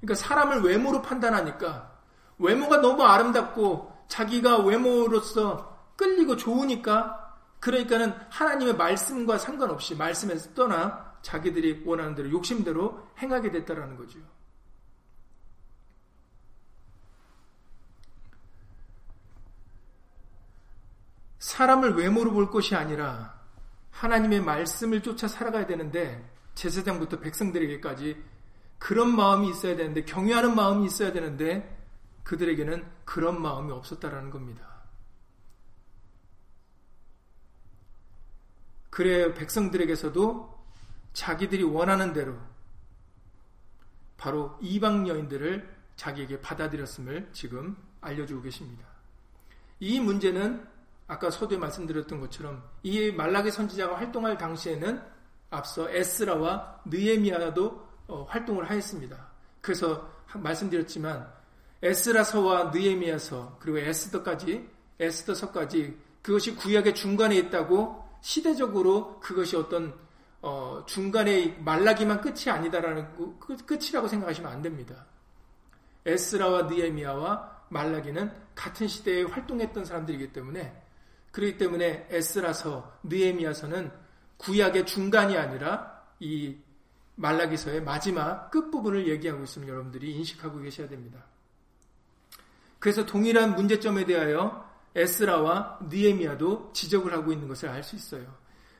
그러니까 0.00 0.14
사람을 0.14 0.62
외모로 0.62 1.02
판단하니까 1.02 1.96
외모가 2.38 2.78
너무 2.78 3.02
아름답고 3.04 4.04
자기가 4.08 4.58
외모로서 4.58 5.76
끌리고 5.96 6.36
좋으니까 6.36 7.34
그러니까는 7.60 8.14
하나님의 8.30 8.76
말씀과 8.76 9.38
상관없이 9.38 9.96
말씀에서 9.96 10.52
떠나 10.54 11.16
자기들이 11.22 11.82
원하는 11.84 12.14
대로 12.14 12.30
욕심대로 12.30 13.08
행하게 13.18 13.50
됐다라는 13.50 13.96
거죠. 13.96 14.20
사람을 21.38 21.94
외모로 21.94 22.32
볼 22.32 22.50
것이 22.50 22.74
아니라 22.74 23.40
하나님의 23.90 24.42
말씀을 24.42 25.02
쫓아 25.02 25.26
살아가야 25.26 25.66
되는데 25.66 26.28
제사장부터 26.54 27.20
백성들에게까지 27.20 28.22
그런 28.78 29.14
마음이 29.16 29.50
있어야 29.50 29.76
되는데 29.76 30.04
경외하는 30.04 30.54
마음이 30.54 30.86
있어야 30.86 31.12
되는데 31.12 31.76
그들에게는 32.24 32.84
그런 33.04 33.40
마음이 33.40 33.72
없었다라는 33.72 34.30
겁니다. 34.30 34.66
그래 38.90 39.34
백성들에게서도 39.34 40.56
자기들이 41.12 41.62
원하는 41.62 42.12
대로 42.12 42.36
바로 44.16 44.58
이방 44.60 45.06
여인들을 45.08 45.76
자기에게 45.96 46.40
받아들였음을 46.40 47.28
지금 47.32 47.76
알려주고 48.00 48.42
계십니다. 48.42 48.86
이 49.80 50.00
문제는 50.00 50.66
아까 51.08 51.30
서두에 51.30 51.58
말씀드렸던 51.58 52.20
것처럼 52.20 52.62
이 52.82 53.12
말라기 53.12 53.50
선지자가 53.50 53.96
활동할 53.98 54.36
당시에는 54.36 55.02
앞서 55.50 55.88
에스라와 55.90 56.82
느에미아도 56.86 57.66
어, 57.66 57.85
활동을 58.08 58.68
하였습니다. 58.70 59.28
그래서 59.60 60.10
말씀드렸지만 60.34 61.30
에스라서와 61.82 62.70
느에미아서 62.74 63.56
그리고 63.60 63.78
에스더까지 63.78 64.68
에스더서까지 64.98 65.96
그것이 66.22 66.54
구약의 66.56 66.94
중간에 66.94 67.36
있다고 67.36 68.04
시대적으로 68.20 69.20
그것이 69.20 69.56
어떤 69.56 69.94
어, 70.42 70.82
중간에 70.86 71.56
말라기만 71.58 72.20
끝이 72.20 72.48
아니다라는 72.48 73.08
끝이라고 73.66 74.08
생각하시면 74.08 74.50
안 74.50 74.62
됩니다. 74.62 75.06
에스라와 76.04 76.62
느에미아와 76.62 77.64
말라기는 77.68 78.32
같은 78.54 78.86
시대에 78.86 79.24
활동했던 79.24 79.84
사람들이기 79.84 80.32
때문에 80.32 80.82
그렇기 81.32 81.58
때문에 81.58 82.06
에스라서 82.10 82.98
느에미아서는 83.02 83.90
구약의 84.38 84.86
중간이 84.86 85.36
아니라 85.36 86.02
이 86.20 86.56
말라기서의 87.16 87.82
마지막 87.82 88.50
끝부분을 88.50 89.08
얘기하고 89.08 89.44
있으면 89.44 89.68
여러분들이 89.68 90.12
인식하고 90.14 90.60
계셔야 90.60 90.88
됩니다. 90.88 91.24
그래서 92.78 93.04
동일한 93.04 93.54
문제점에 93.54 94.04
대하여 94.04 94.64
에스라와 94.94 95.80
느에미아도 95.90 96.70
지적을 96.72 97.12
하고 97.12 97.32
있는 97.32 97.48
것을 97.48 97.68
알 97.68 97.82
수 97.82 97.96
있어요. 97.96 98.24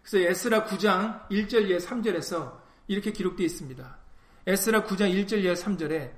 그래서 0.02 0.30
에스라 0.30 0.64
9장 0.64 1.28
1절 1.28 1.68
예 1.68 1.78
3절에서 1.78 2.58
이렇게 2.88 3.10
기록되어 3.12 3.44
있습니다. 3.44 3.96
에스라 4.46 4.84
9장 4.84 5.12
1절 5.12 5.42
예 5.44 5.52
3절에 5.54 6.12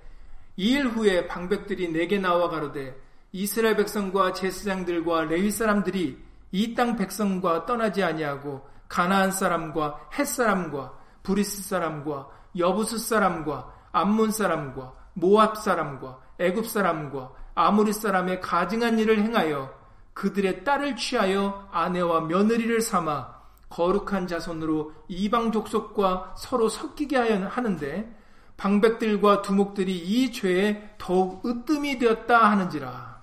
이일 0.56 0.88
후에 0.88 1.26
방백들이 1.26 1.88
내게 1.92 2.18
나와 2.18 2.48
가로되 2.48 3.00
이스라엘 3.32 3.76
백성과 3.76 4.32
제사장들과 4.32 5.24
레위 5.24 5.50
사람들이 5.50 6.18
이 6.50 6.74
땅 6.74 6.96
백성과 6.96 7.66
떠나지 7.66 8.02
아니하고 8.02 8.66
가나안 8.88 9.30
사람과 9.30 10.08
헷 10.18 10.24
사람과 10.26 10.97
브리스 11.28 11.62
사람과 11.68 12.30
여부스 12.56 12.96
사람과 12.96 13.70
암몬 13.92 14.30
사람과 14.30 14.94
모압 15.12 15.58
사람과 15.58 16.20
애굽 16.38 16.66
사람과 16.66 17.32
아모리 17.54 17.92
사람의 17.92 18.40
가증한 18.40 18.98
일을 18.98 19.22
행하여 19.22 19.76
그들의 20.14 20.64
딸을 20.64 20.96
취하여 20.96 21.68
아내와 21.70 22.22
며느리를 22.22 22.80
삼아 22.80 23.36
거룩한 23.68 24.26
자손으로 24.26 24.94
이방 25.08 25.52
족속과 25.52 26.36
서로 26.38 26.70
섞이게 26.70 27.18
하는데 27.18 28.16
방백들과 28.56 29.42
두목들이 29.42 29.98
이 29.98 30.32
죄에 30.32 30.94
더욱 30.96 31.44
으뜸이 31.44 31.98
되었다 31.98 32.50
하는지라. 32.50 33.22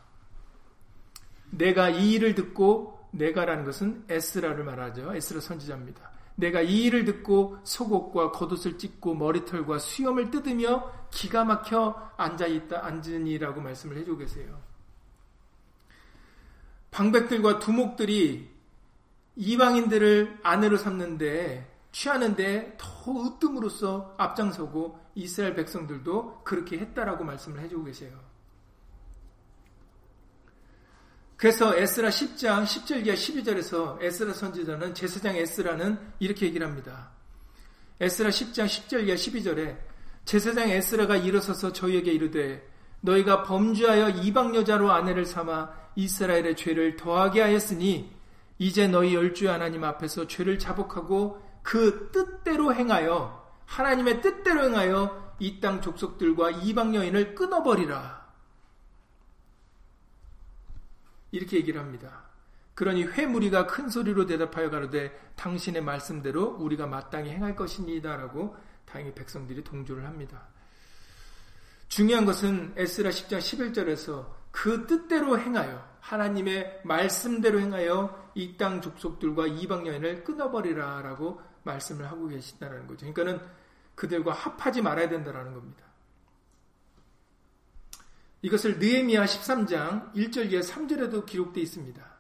내가 1.50 1.90
이 1.90 2.14
일을 2.14 2.36
듣고 2.36 3.00
내가라는 3.12 3.66
것은 3.66 4.06
에스라를 4.08 4.64
말하죠. 4.64 5.16
에스라 5.16 5.42
선지자입니다. 5.42 6.15
내가 6.36 6.62
이 6.62 6.84
일을 6.84 7.06
듣고 7.06 7.58
속옷과 7.64 8.32
겉옷을 8.32 8.78
찢고 8.78 9.16
머리털과 9.16 9.80
수염을 9.80 10.32
뜯으며 10.32 10.92
기가 11.12 11.46
막혀 11.46 12.12
앉아 12.18 12.48
있다 12.48 12.86
앉으니라고 12.86 13.62
말씀을 13.62 13.98
해주고 13.98 14.18
계세요. 14.18 14.62
방백들과 16.92 17.60
두목들이 17.60 18.50
이방인들을 19.36 20.40
아내로 20.44 20.78
삼는데 20.78 21.74
취하는데 21.92 22.78
더 22.78 23.26
으뜸으로써 23.26 24.16
앞장서고 24.18 25.00
이스라엘 25.16 25.56
백성들도 25.56 26.42
그렇게 26.44 26.78
했다라고 26.78 27.24
말씀을 27.24 27.62
해주고 27.62 27.86
계세요. 27.86 28.18
그래서 31.46 31.78
에스라 31.78 32.10
10장 32.10 32.64
10절 32.64 33.06
이하 33.06 33.16
12절에서 33.16 34.02
에스라 34.02 34.34
선지자는 34.34 34.96
제사장 34.96 35.36
에스라는 35.36 36.00
이렇게 36.18 36.48
얘기를 36.48 36.66
합니다. 36.66 37.12
에스라 38.00 38.32
10장 38.32 38.66
10절 38.66 39.06
이하 39.06 39.16
12절에 39.16 39.78
제사장 40.26 40.72
에스라가 40.72 41.18
일어서서 41.18 41.72
저희에게 41.72 42.12
이르되 42.14 42.68
너희가 43.02 43.44
범죄하여 43.44 44.10
이방 44.24 44.56
여자로 44.56 44.92
아내를 44.92 45.28
삼아 45.28 45.70
이스라엘의 45.96 46.56
죄를 46.56 46.96
더하게 46.96 47.42
하였으니 47.42 48.12
이제 48.58 48.88
너희 48.88 49.14
열주의 49.14 49.52
하나님 49.52 49.84
앞에서 49.84 50.26
죄를 50.26 50.58
자복하고 50.58 51.40
그 51.62 52.10
뜻대로 52.12 52.74
행하여 52.74 53.46
하나님의 53.68 54.24
뜻대로 54.24 54.64
행하여 54.64 55.36
이 55.38 55.60
땅 55.60 55.80
족속들과 55.80 56.50
이방 56.64 56.96
여인을 56.96 57.36
끊어버리라. 57.36 58.25
이렇게 61.36 61.58
얘기를 61.58 61.80
합니다. 61.80 62.24
그러니 62.74 63.06
회무리가 63.06 63.68
큰 63.68 63.90
소리로 63.90 64.26
대답하여 64.26 64.70
가로되 64.70 65.32
당신의 65.36 65.82
말씀대로 65.82 66.58
우리가 66.60 66.88
마땅히 66.88 67.30
행할 67.30 67.56
것입니다라고 67.56 68.56
다행히 68.86 69.14
백성들이 69.14 69.64
동조를 69.64 70.06
합니다. 70.06 70.48
중요한 71.88 72.26
것은 72.26 72.74
에스라 72.76 73.10
10장 73.10 73.40
11절에서 73.40 74.28
그 74.52 74.88
뜻대로 74.88 75.40
행하여 75.40 75.86
하나님의 76.02 76.82
말씀대로 76.84 77.60
행하여 77.60 78.32
이 78.36 78.58
땅 78.58 78.82
족속들과 78.82 79.48
이방 79.48 79.88
여인을 79.88 80.24
끊어버리라 80.24 81.02
라고 81.02 81.42
말씀을 81.64 82.06
하고 82.06 82.28
계신다는 82.28 82.86
거죠. 82.88 83.12
그러니까는 83.12 83.40
그들과 83.96 84.34
합하지 84.34 84.82
말아야 84.82 85.08
된다는 85.08 85.54
겁니다. 85.54 85.85
이것을 88.46 88.78
느에미야 88.78 89.26
13장 89.26 90.14
1절 90.14 90.54
에 90.54 90.60
3절에도 90.60 91.26
기록되어 91.26 91.64
있습니다. 91.64 92.16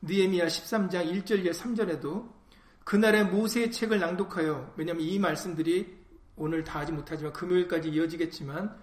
느에미야 0.00 0.46
13장 0.46 1.12
1절 1.12 1.46
에 1.46 1.50
3절에도 1.50 2.26
그날의 2.84 3.26
모세의 3.26 3.70
책을 3.70 4.00
낭독하여 4.00 4.72
왜냐하면 4.78 5.04
이 5.04 5.18
말씀들이 5.18 5.94
오늘 6.36 6.64
다 6.64 6.80
하지 6.80 6.92
못하지만 6.92 7.34
금요일까지 7.34 7.90
이어지겠지만 7.90 8.74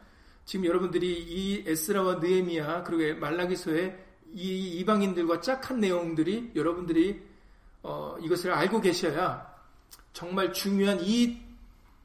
지금 0.45 0.65
여러분들이 0.65 1.11
이 1.11 1.63
에스라와 1.65 2.17
느에미야 2.17 2.83
그리고 2.83 3.19
말라기서의 3.19 4.05
이 4.33 4.77
이방인들과 4.77 5.41
짝한 5.41 5.79
내용들이 5.79 6.51
여러분들이 6.55 7.19
어, 7.81 8.15
이것을 8.21 8.51
알고 8.51 8.81
계셔야 8.81 9.55
정말 10.13 10.53
중요한 10.53 10.99
이 11.01 11.41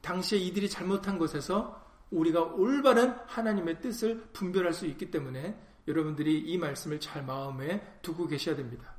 당시에 0.01 0.39
이들이 0.39 0.67
잘못한 0.71 1.19
것에서 1.19 1.84
우리가 2.11 2.41
올바른 2.41 3.15
하나님의 3.27 3.81
뜻을 3.81 4.23
분별할 4.33 4.73
수 4.73 4.85
있기 4.85 5.11
때문에 5.11 5.57
여러분들이 5.87 6.39
이 6.39 6.57
말씀을 6.57 6.99
잘 6.99 7.23
마음에 7.23 7.99
두고 8.01 8.27
계셔야 8.27 8.55
됩니다. 8.55 8.93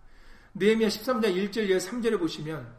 느헤미야 0.54 0.88
13장 0.88 1.24
1절 1.34 1.70
에 1.70 1.78
3절에 1.78 2.18
보시면 2.18 2.74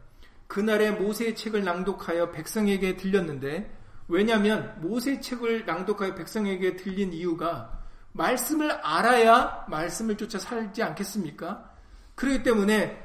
그날에 0.46 0.90
모세의 0.90 1.36
책을 1.36 1.64
낭독하여 1.64 2.32
백성에게 2.32 2.96
들렸는데 2.96 3.76
왜냐하면 4.08 4.80
모세의 4.80 5.20
책을 5.20 5.66
낭독하여 5.66 6.14
백성에게 6.14 6.76
들린 6.76 7.12
이유가 7.12 7.78
말씀을 8.12 8.70
알아야 8.70 9.66
말씀을 9.68 10.16
쫓아 10.16 10.38
살지 10.38 10.82
않겠습니까? 10.82 11.70
그렇기 12.14 12.42
때문에 12.42 13.04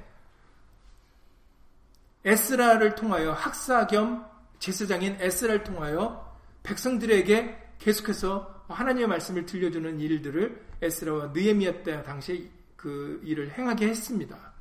에스라를 2.25 2.95
통하여 2.95 3.33
학사 3.33 3.85
겸 3.85 4.25
제사장인 4.59 5.17
에스라를 5.19 5.63
통하여 5.63 6.32
백성들에게 6.63 7.75
계속해서 7.79 8.65
하나님의 8.69 9.07
말씀을 9.07 9.45
들려주는 9.45 9.99
일들을 9.99 10.61
에스라와 10.81 11.31
느에미아 11.33 11.83
때 11.83 12.01
당시에 12.03 12.49
그 12.75 13.21
일을 13.23 13.51
행하게 13.51 13.87
했습니다. 13.87 14.53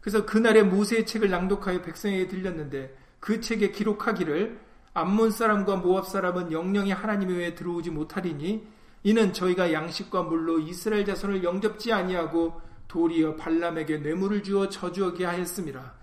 그래서 0.00 0.24
그날의 0.24 0.64
모세의 0.64 1.06
책을 1.06 1.30
낭독하여 1.30 1.82
백성에게 1.82 2.28
들렸는데 2.28 2.96
그 3.18 3.40
책에 3.40 3.70
기록하기를 3.70 4.60
암몬 4.94 5.30
사람과 5.30 5.76
모압 5.76 6.06
사람은 6.06 6.52
영영이 6.52 6.90
하나님 6.92 7.30
외에 7.30 7.54
들어오지 7.54 7.90
못하리니 7.90 8.66
이는 9.02 9.32
저희가 9.32 9.72
양식과 9.72 10.22
물로 10.24 10.58
이스라엘 10.58 11.04
자손을 11.04 11.42
영접지 11.44 11.92
아니하고 11.92 12.60
도리어 12.88 13.36
발람에게 13.36 13.98
뇌물을 13.98 14.42
주어 14.42 14.68
저주하게 14.68 15.24
하였습니다. 15.24 15.94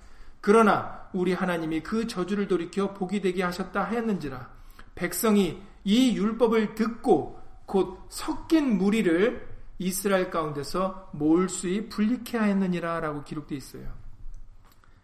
그러나 0.42 1.10
우리 1.14 1.34
하나님이 1.34 1.82
그 1.82 2.08
저주를 2.08 2.48
돌이켜 2.48 2.94
복이 2.94 3.22
되게 3.22 3.44
하셨다 3.44 3.84
하였는지라 3.84 4.57
백성이 4.98 5.62
이 5.84 6.18
율법을 6.18 6.76
듣고 6.76 7.40
곧 7.66 8.06
섞인 8.10 8.78
무리를 8.78 9.48
이스라엘 9.80 10.32
가운데서 10.32 11.12
몰수히 11.14 11.88
분리케 11.88 12.38
하였느니라 12.38 13.00
라고 13.00 13.24
기록되어 13.24 13.58
있어요. 13.58 13.94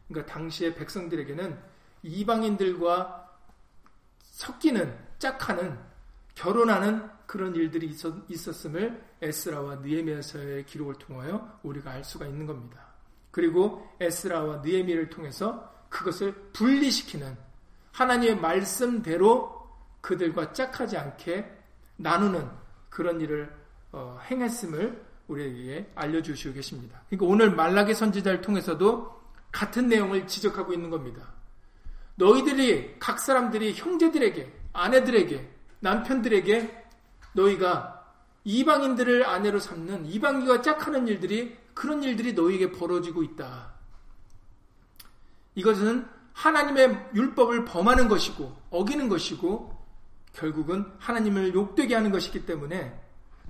그러니까 0.07 0.33
당시의 0.33 0.75
백성들에게는 0.75 1.57
이방인들과 2.01 3.29
섞이는 4.23 4.97
짝하는 5.19 5.77
결혼하는 6.35 7.07
그런 7.27 7.55
일들이 7.55 7.87
있었, 7.87 8.65
음을 8.65 9.03
에스라와 9.21 9.75
느에미아서의 9.75 10.65
기록을 10.65 10.95
통하여 10.95 11.59
우리가 11.61 11.91
알 11.91 12.03
수가 12.03 12.25
있는 12.25 12.47
겁니다. 12.47 12.87
그리고 13.29 13.87
에스라와 13.99 14.57
느에미를 14.57 15.09
통해서 15.09 15.71
그것을 15.89 16.33
분리시키는 16.53 17.37
하나님의 17.91 18.39
말씀대로 18.39 19.52
그들과 20.03 20.51
짝하지 20.51 20.97
않게 20.97 21.49
나누는 21.95 22.47
그런 22.89 23.21
일을 23.21 23.51
어, 23.93 24.19
행했음을 24.29 25.01
우리에게 25.29 25.89
알려주시고 25.95 26.53
계십니다. 26.53 27.01
그러니까 27.07 27.25
오늘 27.25 27.55
말라기 27.55 27.93
선지자를 27.93 28.41
통해서도 28.41 29.23
같은 29.51 29.87
내용을 29.87 30.27
지적하고 30.27 30.73
있는 30.73 30.89
겁니다. 30.89 31.31
너희들이 32.15 32.97
각 32.99 33.19
사람들이 33.19 33.73
형제들에게 33.73 34.51
아내들에게 34.73 35.49
남편들에게 35.79 36.85
너희가 37.31 38.05
이방인들을 38.43 39.25
아내로 39.25 39.59
삼는 39.59 40.05
이방인과 40.07 40.61
짝하는 40.61 41.07
일들이 41.07 41.57
그런 41.73 42.03
일들이 42.03 42.33
너희에게 42.33 42.71
벌어지고 42.73 43.23
있다. 43.23 43.71
이것은 45.55 46.05
하나님의 46.33 47.11
율법을 47.15 47.63
범하는 47.63 48.09
것이고 48.09 48.53
어기는 48.69 49.07
것이고 49.07 49.72
결국은 50.33 50.91
하나님을 50.99 51.53
욕되게 51.53 51.95
하는 51.95 52.11
것이기 52.11 52.45
때문에 52.45 52.99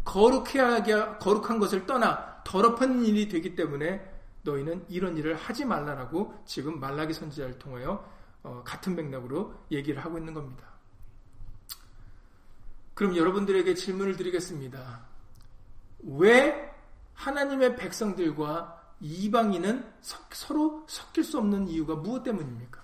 거룩하게 0.05 1.17
거룩한 1.19 1.59
것을 1.59 1.85
떠나 1.85 2.41
더럽은 2.43 3.05
일이 3.05 3.29
되기 3.29 3.55
때문에 3.55 4.11
너희는 4.43 4.85
이런 4.89 5.17
일을 5.17 5.35
하지 5.35 5.63
말라라고 5.63 6.43
지금 6.45 6.79
말라기 6.79 7.13
선지자를 7.13 7.57
통하여 7.57 8.05
어, 8.43 8.61
같은 8.65 8.95
맥락으로 8.95 9.55
얘기를 9.71 10.03
하고 10.03 10.17
있는 10.17 10.33
겁니다. 10.33 10.67
그럼 12.93 13.15
여러분들에게 13.15 13.73
질문을 13.73 14.17
드리겠습니다. 14.17 15.05
왜 15.99 16.73
하나님의 17.13 17.77
백성들과 17.77 18.81
이방인은 18.99 19.89
서로 20.01 20.85
섞일 20.87 21.23
수 21.23 21.37
없는 21.37 21.67
이유가 21.69 21.95
무엇 21.95 22.23
때문입니까? 22.23 22.83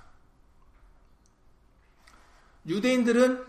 유대인들은 2.67 3.48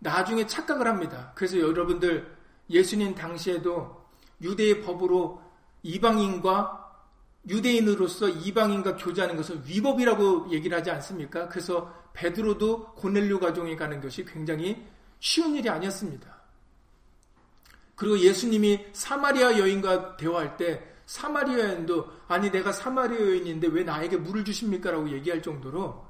나중에 0.00 0.46
착각을 0.46 0.86
합니다. 0.86 1.32
그래서 1.34 1.58
여러분들 1.58 2.36
예수님 2.68 3.14
당시에도 3.14 4.04
유대의 4.42 4.82
법으로 4.82 5.42
이방인과 5.82 6.78
유대인으로서 7.48 8.28
이방인과 8.28 8.96
교제하는 8.96 9.36
것은 9.36 9.62
위법이라고 9.66 10.50
얘기를 10.50 10.76
하지 10.76 10.90
않습니까? 10.90 11.48
그래서 11.48 11.94
베드로도 12.12 12.94
고넬료 12.94 13.38
가정에 13.38 13.76
가는 13.76 14.00
것이 14.00 14.24
굉장히 14.24 14.84
쉬운 15.20 15.54
일이 15.54 15.68
아니었습니다. 15.68 16.40
그리고 17.94 18.18
예수님이 18.18 18.86
사마리아 18.92 19.58
여인과 19.58 20.16
대화할 20.16 20.56
때 20.56 20.82
사마리아 21.06 21.58
여인도 21.58 22.06
아니 22.28 22.50
내가 22.50 22.72
사마리아 22.72 23.20
여인인데 23.20 23.68
왜 23.68 23.84
나에게 23.84 24.16
물을 24.16 24.44
주십니까? 24.44 24.90
라고 24.90 25.10
얘기할 25.10 25.42
정도로 25.42 26.09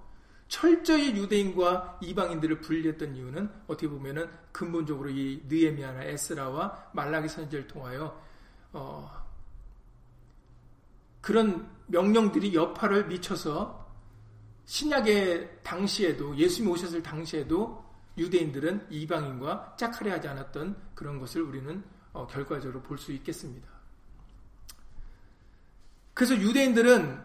철저히 0.51 1.15
유대인과 1.17 2.01
이방인들을 2.03 2.61
분리했던 2.61 3.15
이유는 3.15 3.49
어떻게 3.69 3.89
보면은 3.89 4.29
근본적으로 4.51 5.09
이 5.09 5.41
느에미아나 5.47 6.03
에스라와 6.03 6.91
말라기 6.93 7.29
선지를 7.29 7.69
통하여 7.69 8.21
어, 8.73 9.09
그런 11.21 11.71
명령들이 11.87 12.53
여파를 12.53 13.07
미쳐서 13.07 13.89
신약의 14.65 15.61
당시에도 15.63 16.37
예수님이 16.37 16.73
오셨을 16.73 17.01
당시에도 17.01 17.85
유대인들은 18.19 18.89
이방인과 18.91 19.77
짝하려 19.79 20.15
하지 20.15 20.27
않았던 20.27 20.77
그런 20.97 21.21
것을 21.21 21.43
우리는 21.43 21.85
어, 22.13 22.27
결과적으로 22.27 22.83
볼 22.83 22.99
수 22.99 23.13
있겠습니다. 23.13 23.69
그래서 26.13 26.37
유대인들은 26.37 27.23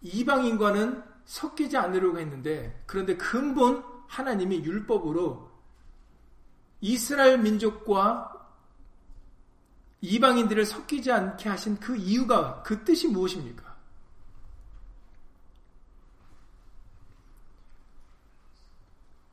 이방인과는 0.00 1.11
섞이지 1.24 1.76
않으려고 1.76 2.18
했는데 2.18 2.82
그런데 2.86 3.16
근본 3.16 3.84
하나님이 4.08 4.64
율법으로 4.64 5.50
이스라엘 6.80 7.38
민족과 7.38 8.30
이방인들을 10.00 10.66
섞이지 10.66 11.12
않게 11.12 11.48
하신 11.48 11.78
그 11.78 11.96
이유가 11.96 12.62
그 12.62 12.84
뜻이 12.84 13.08
무엇입니까? 13.08 13.72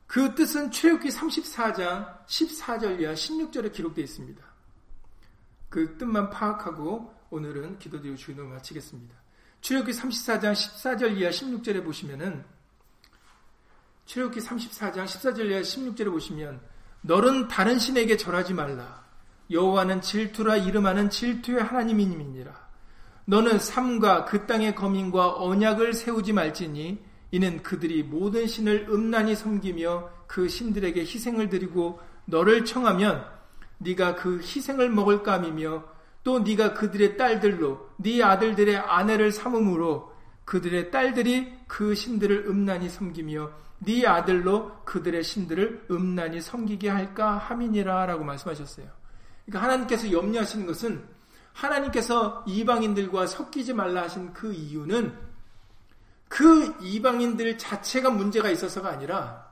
그 0.05 0.33
뜻은 0.33 0.71
출애굽기 0.71 1.09
34장 1.09 2.25
14절 2.25 2.99
이하 2.99 3.13
16절에 3.13 3.71
기록되어 3.71 4.03
있습니다. 4.03 4.43
그 5.69 5.97
뜻만 5.97 6.31
파악하고 6.31 7.13
오늘은 7.29 7.77
기도드리고 7.77 8.17
주기도 8.17 8.45
마치겠습니다. 8.45 9.18
출애굽기 9.61 9.97
34장 9.97 10.53
14절 10.53 11.17
이하 11.17 11.29
16절에 11.29 11.83
보시면은 11.83 12.43
출애굽기 14.05 14.39
34장 14.39 15.05
14절 15.05 15.49
이하 15.49 15.61
16절에 15.61 16.11
보시면 16.11 16.59
너는 17.01 17.47
다른 17.47 17.77
신에게 17.79 18.17
절하지 18.17 18.53
말라. 18.53 19.03
여호와는 19.51 20.01
질투라 20.01 20.57
이름하는 20.57 21.09
질투의 21.09 21.63
하나님이니라. 21.63 22.69
너는 23.25 23.59
삶과 23.59 24.25
그 24.25 24.45
땅의 24.47 24.75
거민과 24.75 25.35
언약을 25.41 25.93
세우지 25.93 26.33
말지니 26.33 26.99
이는 27.31 27.61
그들이 27.61 28.03
모든 28.03 28.47
신을 28.47 28.87
음란히 28.89 29.35
섬기며 29.35 30.09
그 30.27 30.47
신들에게 30.47 30.99
희생을 31.01 31.49
드리고 31.49 31.99
너를 32.25 32.65
청하면 32.65 33.25
네가 33.77 34.15
그 34.15 34.39
희생을 34.39 34.89
먹을 34.89 35.23
감이며 35.23 35.83
또 36.29 36.37
네가 36.37 36.75
그들의 36.75 37.17
딸들로 37.17 37.89
네 37.97 38.21
아들들의 38.21 38.77
아내를 38.77 39.31
삼음으로 39.31 40.13
그들의 40.45 40.91
딸들이 40.91 41.57
그 41.65 41.95
신들을 41.95 42.45
음란히 42.45 42.87
섬기며 42.87 43.49
네 43.79 44.05
아들로 44.05 44.83
그들의 44.85 45.23
신들을 45.23 45.87
음란히 45.89 46.39
섬기게 46.39 46.87
할까 46.87 47.39
함이니라라고 47.39 48.23
말씀하셨어요. 48.23 48.85
그러니까 49.43 49.65
하나님께서 49.65 50.11
염려하시는 50.11 50.67
것은 50.67 51.03
하나님께서 51.53 52.43
이방인들과 52.45 53.25
섞이지 53.25 53.73
말라 53.73 54.03
하신 54.03 54.31
그 54.31 54.53
이유는 54.53 55.17
그 56.27 56.77
이방인들 56.79 57.57
자체가 57.57 58.11
문제가 58.11 58.51
있어서가 58.51 58.87
아니라 58.89 59.51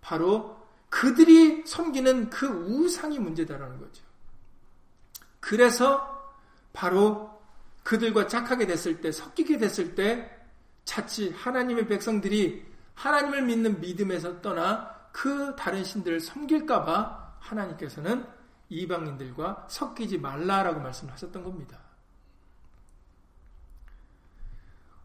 바로 0.00 0.56
그들이 0.88 1.66
섬기는 1.66 2.30
그 2.30 2.46
우상이 2.46 3.18
문제다라는 3.18 3.78
거죠. 3.78 4.05
그래서 5.46 6.34
바로 6.72 7.40
그들과 7.84 8.26
짝하게 8.26 8.66
됐을 8.66 9.00
때, 9.00 9.12
섞이게 9.12 9.58
됐을 9.58 9.94
때, 9.94 10.28
자칫 10.84 11.30
하나님의 11.36 11.86
백성들이 11.86 12.66
하나님을 12.96 13.42
믿는 13.42 13.80
믿음에서 13.80 14.40
떠나 14.40 14.90
그 15.12 15.54
다른 15.54 15.84
신들을 15.84 16.18
섬길까봐 16.18 17.36
하나님께서는 17.38 18.26
이방인들과 18.70 19.68
섞이지 19.70 20.18
말라라고 20.18 20.80
말씀하셨던 20.80 21.44
겁니다. 21.44 21.78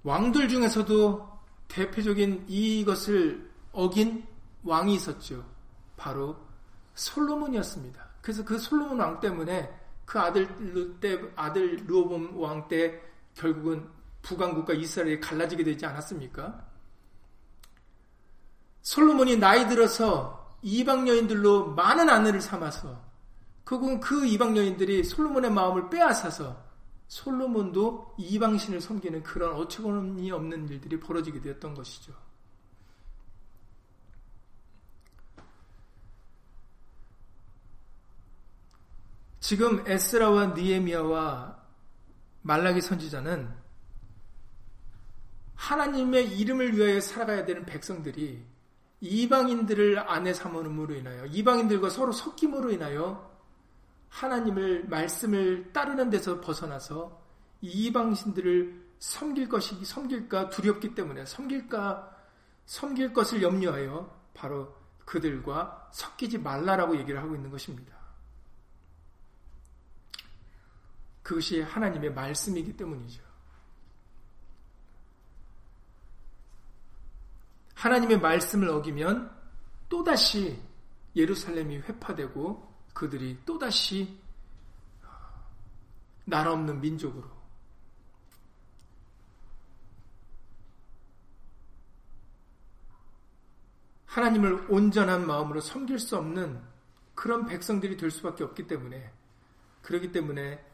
왕들 0.02 0.50
중에서도 0.50 1.40
대표적인 1.68 2.46
이것을 2.48 3.48
어긴 3.74 4.26
왕이 4.64 4.96
있었죠. 4.96 5.46
바로 5.98 6.36
솔로몬이었습니다. 6.96 8.04
그래서 8.24 8.44
그 8.44 8.58
솔로몬 8.58 9.00
왕 9.02 9.20
때문에 9.20 9.81
그 10.12 10.20
아들 10.20 10.46
때 11.00 11.22
아들 11.38 11.78
루오봄 11.88 12.38
왕 12.38 12.68
때 12.68 13.02
결국은 13.34 13.88
북왕국과 14.22 14.74
이스라엘이 14.74 15.22
갈라지게 15.22 15.64
되지 15.64 15.86
않았습니까? 15.86 16.68
솔로몬이 18.82 19.38
나이 19.38 19.70
들어서 19.70 20.58
이방 20.64 21.08
여인들로 21.08 21.76
많은 21.76 22.10
아내를 22.10 22.42
삼아서 22.42 23.02
결국은 23.64 24.02
그 24.02 24.26
이방 24.26 24.58
여인들이 24.58 25.06
솔로몬의 25.06 25.50
마음을 25.50 25.90
빼앗아서 25.90 26.62
솔로몬도 27.08 28.16
이방신을 28.18 28.82
섬기는 28.82 29.24
그런 29.24 29.54
어처구니 29.54 30.30
없는 30.30 30.68
일들이 30.68 31.00
벌어지게 31.00 31.40
되었던 31.40 31.74
것이죠. 31.74 32.12
지금 39.42 39.84
에스라와 39.88 40.54
니에미아와 40.54 41.58
말라기 42.44 42.80
선지자는 42.80 43.50
하나님의 45.56 46.38
이름을 46.38 46.78
위하여 46.78 47.02
살아가야 47.02 47.46
되는 47.46 47.66
백성들이 47.66 48.46
이방인들을 49.02 50.08
아내 50.08 50.32
삼음으로 50.34 50.94
인하여 50.94 51.26
이방인들과 51.26 51.90
서로 51.90 52.12
섞임으로 52.12 52.72
인하여 52.72 53.32
하나님을 54.10 54.88
말씀을 54.88 55.74
따르는 55.74 56.12
데서 56.12 56.40
벗어나서 56.40 57.20
이방신들을 57.62 58.90
섬길 59.00 59.50
것이 59.50 59.84
섬길까 59.84 60.50
두렵기 60.50 60.94
때문에 60.94 61.26
섬길까 61.26 62.16
섬길 62.68 63.12
것을 63.14 63.42
염려하여 63.42 64.22
바로 64.36 64.76
그들과 65.06 65.90
섞이지 65.92 66.38
말라라고 66.38 66.96
얘기를 67.00 67.20
하고 67.20 67.34
있는 67.34 67.50
것입니다. 67.50 68.01
그것이 71.32 71.62
하나님의 71.62 72.14
말씀이기 72.14 72.76
때문이죠. 72.76 73.24
하나님의 77.74 78.20
말씀을 78.20 78.68
어기면 78.68 79.34
또다시 79.88 80.62
예루살렘이 81.16 81.78
회파되고 81.78 82.70
그들이 82.94 83.40
또다시 83.46 84.20
나라 86.26 86.52
없는 86.52 86.82
민족으로 86.82 87.30
하나님을 94.06 94.66
온전한 94.70 95.26
마음으로 95.26 95.62
섬길 95.62 95.98
수 95.98 96.18
없는 96.18 96.62
그런 97.16 97.46
백성들이 97.46 97.96
될 97.96 98.12
수밖에 98.12 98.44
없기 98.44 98.68
때문에 98.68 99.14
그러기 99.82 100.12
때문에 100.12 100.71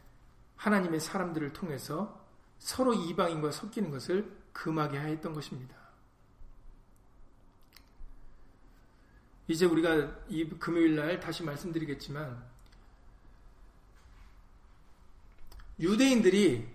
하나님의 0.58 1.00
사람들을 1.00 1.54
통해서 1.54 2.26
서로 2.60 2.94
이방인과 2.94 3.52
섞이는 3.52 3.92
것을 3.92 4.36
금하게 4.54 4.98
하였던 4.98 5.34
것입니다. 5.34 5.76
이제 9.48 9.66
우리가 9.66 10.24
이 10.28 10.46
금요일 10.60 10.96
날 10.96 11.20
다시 11.20 11.44
말씀드리겠지만 11.44 12.44
유대인들이 15.80 16.68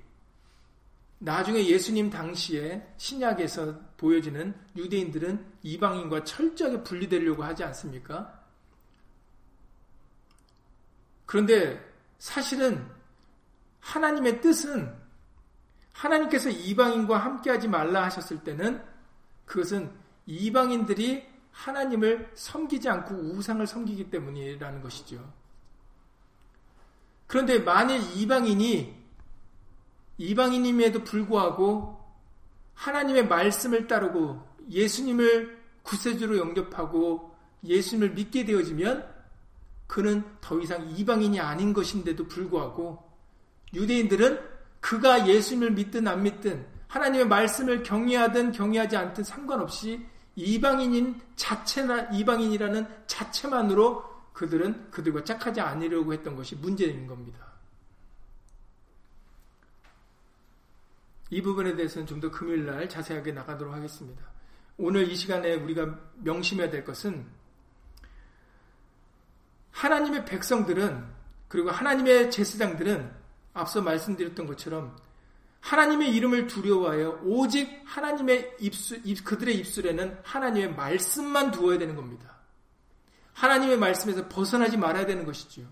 나중에 1.19 1.67
예수님 1.67 2.11
당시에 2.11 2.95
신약에서 2.97 3.79
보여지는 3.97 4.55
유대인들은 4.77 5.53
이방인과 5.63 6.25
철저하게 6.25 6.83
분리되려고 6.83 7.45
하지 7.45 7.63
않습니까? 7.65 8.43
그런데 11.27 11.81
사실은 12.19 12.89
하나님의 13.83 14.41
뜻은 14.41 14.93
하나님께서 15.93 16.49
이방인과 16.49 17.19
함께하지 17.19 17.69
말라 17.69 18.05
하셨을 18.05 18.43
때는 18.43 18.83
그것은 19.45 19.91
이방인들이 20.27 21.27
하나님을 21.51 22.31
섬기지 22.35 22.89
않고 22.89 23.15
우상을 23.15 23.67
섬기기 23.67 24.11
때문이라는 24.11 24.81
것이죠. 24.81 25.33
그런데 27.27 27.59
만일 27.59 28.01
이방인이 28.17 29.03
이방인임에도 30.19 31.05
불구하고 31.05 32.01
하나님의 32.75 33.27
말씀을 33.29 33.87
따르고 33.87 34.43
예수님을 34.71 35.61
구세주로 35.83 36.39
영접하고 36.39 37.35
예수님을 37.65 38.15
믿게 38.15 38.45
되어지면 38.45 39.13
그는 39.87 40.25
더 40.41 40.59
이상 40.61 40.89
이방인이 40.91 41.39
아닌 41.41 41.73
것인데도 41.73 42.29
불구하고 42.29 43.12
유대인들은 43.75 44.41
그가 44.81 45.27
예수님을 45.29 45.73
믿든 45.73 46.07
안 46.09 46.23
믿든 46.23 46.67
하나님의 46.89 47.27
말씀을 47.27 47.83
경외하든 47.83 48.53
경외하지 48.53 48.97
않든 48.97 49.25
상관없이 49.25 50.07
이방인인 50.37 51.21
자체나 51.37 52.11
이방인이라는 52.13 52.87
자체만으로 53.07 54.05
그들은 54.33 54.91
그들과 54.91 55.25
짝하지 55.25 55.61
않으려고 55.61 56.13
했던 56.13 56.37
것이 56.37 56.57
문제인 56.57 57.07
겁니다. 57.07 57.53
이 61.31 61.41
부분에 61.41 61.75
대해서는 61.75 62.07
좀 62.07 62.21
더 62.21 62.31
금요일 62.31 62.67
날 62.67 62.89
자세하게 62.89 63.33
나가도록 63.33 63.73
하겠습니다. 63.73 64.23
오늘 64.77 65.11
이 65.11 65.17
시간에 65.17 65.55
우리가 65.55 65.99
명심해야 66.19 66.69
될 66.71 66.85
것은 66.85 67.27
하나님의 69.71 70.25
백성들은 70.27 71.05
그리고 71.49 71.71
하나님의 71.71 72.31
제사장들은 72.31 73.22
앞서 73.55 73.83
말씀드렸던 73.83 74.47
것처럼 74.47 74.97
하나님의 75.61 76.15
이름을 76.15 76.49
두려워하여 76.49 77.21
오직 77.25 77.83
하나님의 77.85 78.57
입술, 78.59 79.03
그들의 79.25 79.57
입술에는 79.59 80.19
하나님의 80.25 80.75
말씀만 80.75 81.53
두어야 81.53 81.79
되는 81.79 81.95
겁니다. 81.95 82.37
하나님의 83.35 83.79
말씀에서 83.79 84.29
벗어나지 84.29 84.77
말아야 84.77 85.07
되는 85.07 85.25
것이지요. 85.25 85.67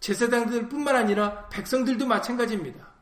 제사장들 0.00 0.68
뿐만 0.68 0.96
아니라 0.96 1.48
백성들도 1.48 2.06
마찬가지입니다. 2.06 2.92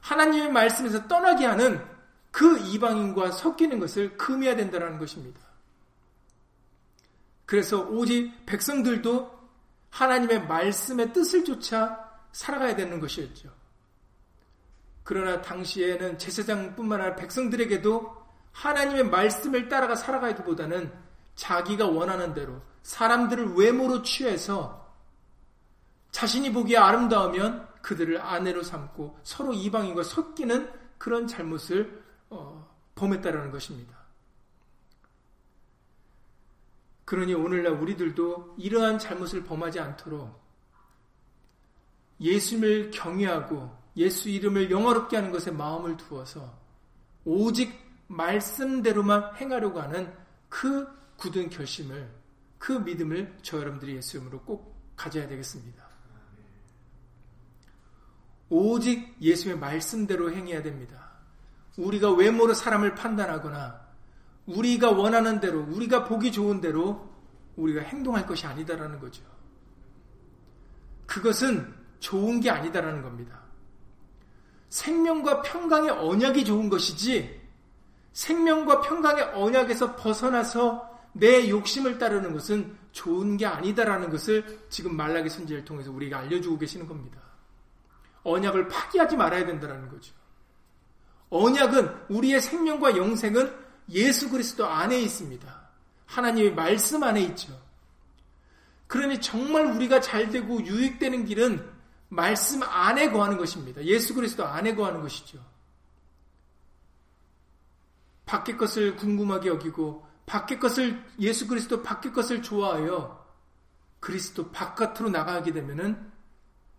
하나님의 0.00 0.50
말씀에서 0.50 1.06
떠나게 1.08 1.46
하는 1.46 1.84
그 2.30 2.58
이방인과 2.58 3.30
섞이는 3.30 3.78
것을 3.78 4.16
금해야 4.16 4.56
된다는 4.56 4.98
것입니다. 4.98 5.40
그래서 7.46 7.82
오직 7.82 8.44
백성들도 8.46 9.32
하나님의 9.90 10.46
말씀의 10.46 11.12
뜻을 11.12 11.44
쫓아 11.44 12.03
살아가야 12.34 12.74
되는 12.76 13.00
것이었죠. 13.00 13.48
그러나 15.04 15.40
당시에는 15.40 16.18
제사장뿐만 16.18 17.00
아니라 17.00 17.16
백성들에게도 17.16 18.24
하나님의 18.52 19.04
말씀을 19.08 19.68
따라가 19.68 19.94
살아가기보다는 19.94 20.92
자기가 21.36 21.86
원하는 21.86 22.34
대로 22.34 22.60
사람들을 22.82 23.54
외모로 23.54 24.02
취해서 24.02 24.92
자신이 26.10 26.52
보기에 26.52 26.76
아름다우면 26.76 27.68
그들을 27.82 28.20
아내로 28.20 28.62
삼고 28.62 29.18
서로 29.22 29.52
이방인과 29.52 30.02
섞이는 30.02 30.72
그런 30.98 31.26
잘못을 31.26 32.02
어, 32.30 32.68
범했다라는 32.94 33.50
것입니다. 33.50 33.94
그러니 37.04 37.34
오늘날 37.34 37.72
우리들도 37.74 38.54
이러한 38.58 38.98
잘못을 38.98 39.44
범하지 39.44 39.80
않도록 39.80 40.43
예수님을 42.20 42.90
경외하고 42.90 43.70
예수 43.96 44.28
이름을 44.28 44.70
영화롭게 44.70 45.16
하는 45.16 45.30
것에 45.30 45.50
마음을 45.50 45.96
두어서 45.96 46.58
오직 47.24 47.72
말씀대로만 48.08 49.36
행하려고 49.36 49.80
하는 49.80 50.12
그 50.48 50.86
굳은 51.16 51.50
결심을 51.50 52.10
그 52.58 52.72
믿음을 52.72 53.36
저 53.42 53.58
여러분들이 53.58 53.96
예수 53.96 54.16
이름으로 54.16 54.40
꼭 54.42 54.74
가져야 54.96 55.28
되겠습니다. 55.28 55.84
오직 58.48 59.16
예수의 59.20 59.58
말씀대로 59.58 60.32
행해야 60.32 60.62
됩니다. 60.62 61.10
우리가 61.76 62.12
외모로 62.12 62.54
사람을 62.54 62.94
판단하거나 62.94 63.84
우리가 64.46 64.90
원하는 64.90 65.40
대로 65.40 65.60
우리가 65.62 66.04
보기 66.04 66.30
좋은 66.30 66.60
대로 66.60 67.10
우리가 67.56 67.80
행동할 67.82 68.26
것이 68.26 68.46
아니다라는 68.46 69.00
거죠. 69.00 69.22
그것은 71.06 71.83
좋은 72.04 72.38
게 72.40 72.50
아니다라는 72.50 73.00
겁니다. 73.00 73.40
생명과 74.68 75.40
평강의 75.40 75.90
언약이 75.90 76.44
좋은 76.44 76.68
것이지 76.68 77.40
생명과 78.12 78.82
평강의 78.82 79.24
언약에서 79.34 79.96
벗어나서 79.96 80.90
내 81.12 81.48
욕심을 81.48 81.98
따르는 81.98 82.34
것은 82.34 82.76
좋은 82.92 83.38
게 83.38 83.46
아니다라는 83.46 84.10
것을 84.10 84.66
지금 84.68 84.96
말라기 84.96 85.30
선지를 85.30 85.64
통해서 85.64 85.90
우리가 85.90 86.18
알려주고 86.18 86.58
계시는 86.58 86.86
겁니다. 86.86 87.20
언약을 88.22 88.68
파기하지 88.68 89.16
말아야 89.16 89.46
된다는 89.46 89.88
거죠. 89.88 90.12
언약은 91.30 91.90
우리의 92.10 92.40
생명과 92.42 92.98
영생은 92.98 93.50
예수 93.90 94.28
그리스도 94.28 94.66
안에 94.66 95.00
있습니다. 95.00 95.68
하나님의 96.04 96.54
말씀 96.54 97.02
안에 97.02 97.22
있죠. 97.22 97.58
그러니 98.88 99.20
정말 99.22 99.64
우리가 99.66 100.00
잘 100.00 100.28
되고 100.28 100.62
유익되는 100.64 101.24
길은 101.24 101.73
말씀 102.08 102.62
안에 102.62 103.10
거하는 103.10 103.36
것입니다. 103.38 103.82
예수 103.84 104.14
그리스도 104.14 104.44
안에 104.44 104.74
거하는 104.74 105.00
것이죠. 105.02 105.38
밖의 108.26 108.56
것을 108.56 108.96
궁금하게 108.96 109.48
여기고 109.48 110.06
밖의 110.26 110.58
것을 110.58 111.04
예수 111.18 111.46
그리스도 111.46 111.82
밖의 111.82 112.12
것을 112.12 112.42
좋아하여 112.42 113.24
그리스도 114.00 114.50
바깥으로 114.50 115.10
나가게 115.10 115.52
되면은 115.52 116.12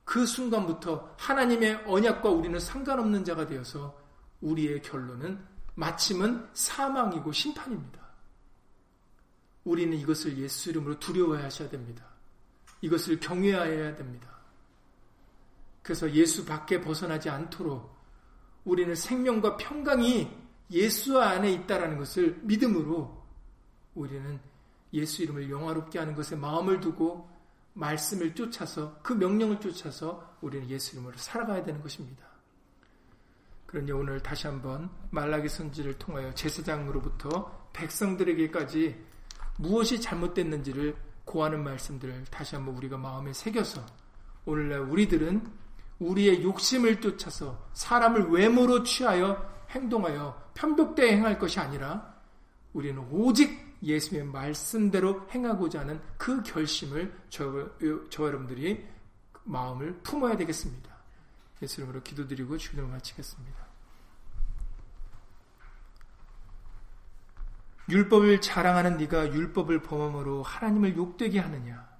그 0.03 0.25
순간부터 0.25 1.15
하나님의 1.17 1.83
언약과 1.87 2.29
우리는 2.29 2.59
상관없는 2.59 3.25
자가 3.25 3.47
되어서 3.47 3.99
우리의 4.41 4.81
결론은 4.81 5.43
마침은 5.73 6.49
사망이고 6.53 7.31
심판입니다. 7.31 7.99
우리는 9.63 9.97
이것을 9.97 10.37
예수 10.37 10.69
이름으로 10.69 10.99
두려워해야 10.99 11.45
하셔야 11.45 11.69
됩니다. 11.69 12.05
이것을 12.81 13.19
경외하여야 13.19 13.95
됩니다. 13.95 14.34
그래서 15.85 16.11
예수 16.13 16.45
밖에 16.45 16.81
벗어나지 16.81 17.29
않도록 17.29 17.95
우리는 18.63 18.95
생명과 18.95 19.55
평강이 19.57 20.35
예수 20.71 21.21
안에 21.21 21.51
있다라는 21.51 21.99
것을 21.99 22.39
믿음으로 22.41 23.23
우리는 23.93 24.39
예수 24.93 25.21
이름을 25.21 25.51
영화롭게 25.51 25.99
하는 25.99 26.15
것에 26.15 26.35
마음을 26.37 26.79
두고 26.79 27.29
말씀을 27.73 28.33
쫓아서 28.33 28.97
그 29.03 29.13
명령을 29.13 29.59
쫓아서 29.59 30.35
우리는 30.41 30.67
예수 30.71 30.95
이름으로 30.95 31.15
살아가야 31.17 31.63
되는 31.63 31.79
것입니다. 31.83 32.25
그러니 33.67 33.91
오늘 33.91 34.19
다시 34.23 34.47
한번 34.47 34.89
말라기 35.11 35.47
선지를 35.47 35.99
통하여 35.99 36.33
제사장으로부터 36.33 37.69
백성들에게까지 37.73 39.05
무엇이 39.59 40.01
잘못됐는지를 40.01 40.95
고하는 41.25 41.63
말씀들을 41.63 42.23
다시 42.31 42.55
한번 42.55 42.75
우리가 42.75 42.97
마음에 42.97 43.33
새겨서 43.33 43.85
오늘날 44.45 44.79
우리들은 44.79 45.64
우리의 45.99 46.43
욕심을 46.43 47.01
쫓아서 47.01 47.67
사람을 47.73 48.29
외모로 48.29 48.83
취하여 48.83 49.49
행동하여 49.69 50.51
편벽대에 50.53 51.17
행할 51.17 51.39
것이 51.39 51.59
아니라 51.59 52.15
우리는 52.73 53.01
오직 53.11 53.77
예수의 53.81 54.23
말씀대로 54.25 55.27
행하고자 55.29 55.81
하는 55.81 56.01
그 56.17 56.41
결심을 56.43 57.15
저, 57.29 57.69
저 58.09 58.25
여러분들이 58.25 58.85
마음을 59.43 59.99
품어야 60.01 60.35
되겠습니다. 60.37 60.93
예수 61.61 61.81
이름으로 61.81 62.01
기도드리고 62.03 62.57
주기도를 62.57 62.89
마치겠습니다. 62.89 63.65
율법을 67.87 68.41
자랑하는 68.41 68.97
네가 68.97 69.27
율법을 69.27 69.83
범함으로 69.83 70.41
하나님을 70.41 70.97
욕되게 70.97 71.39
하느냐? 71.39 71.94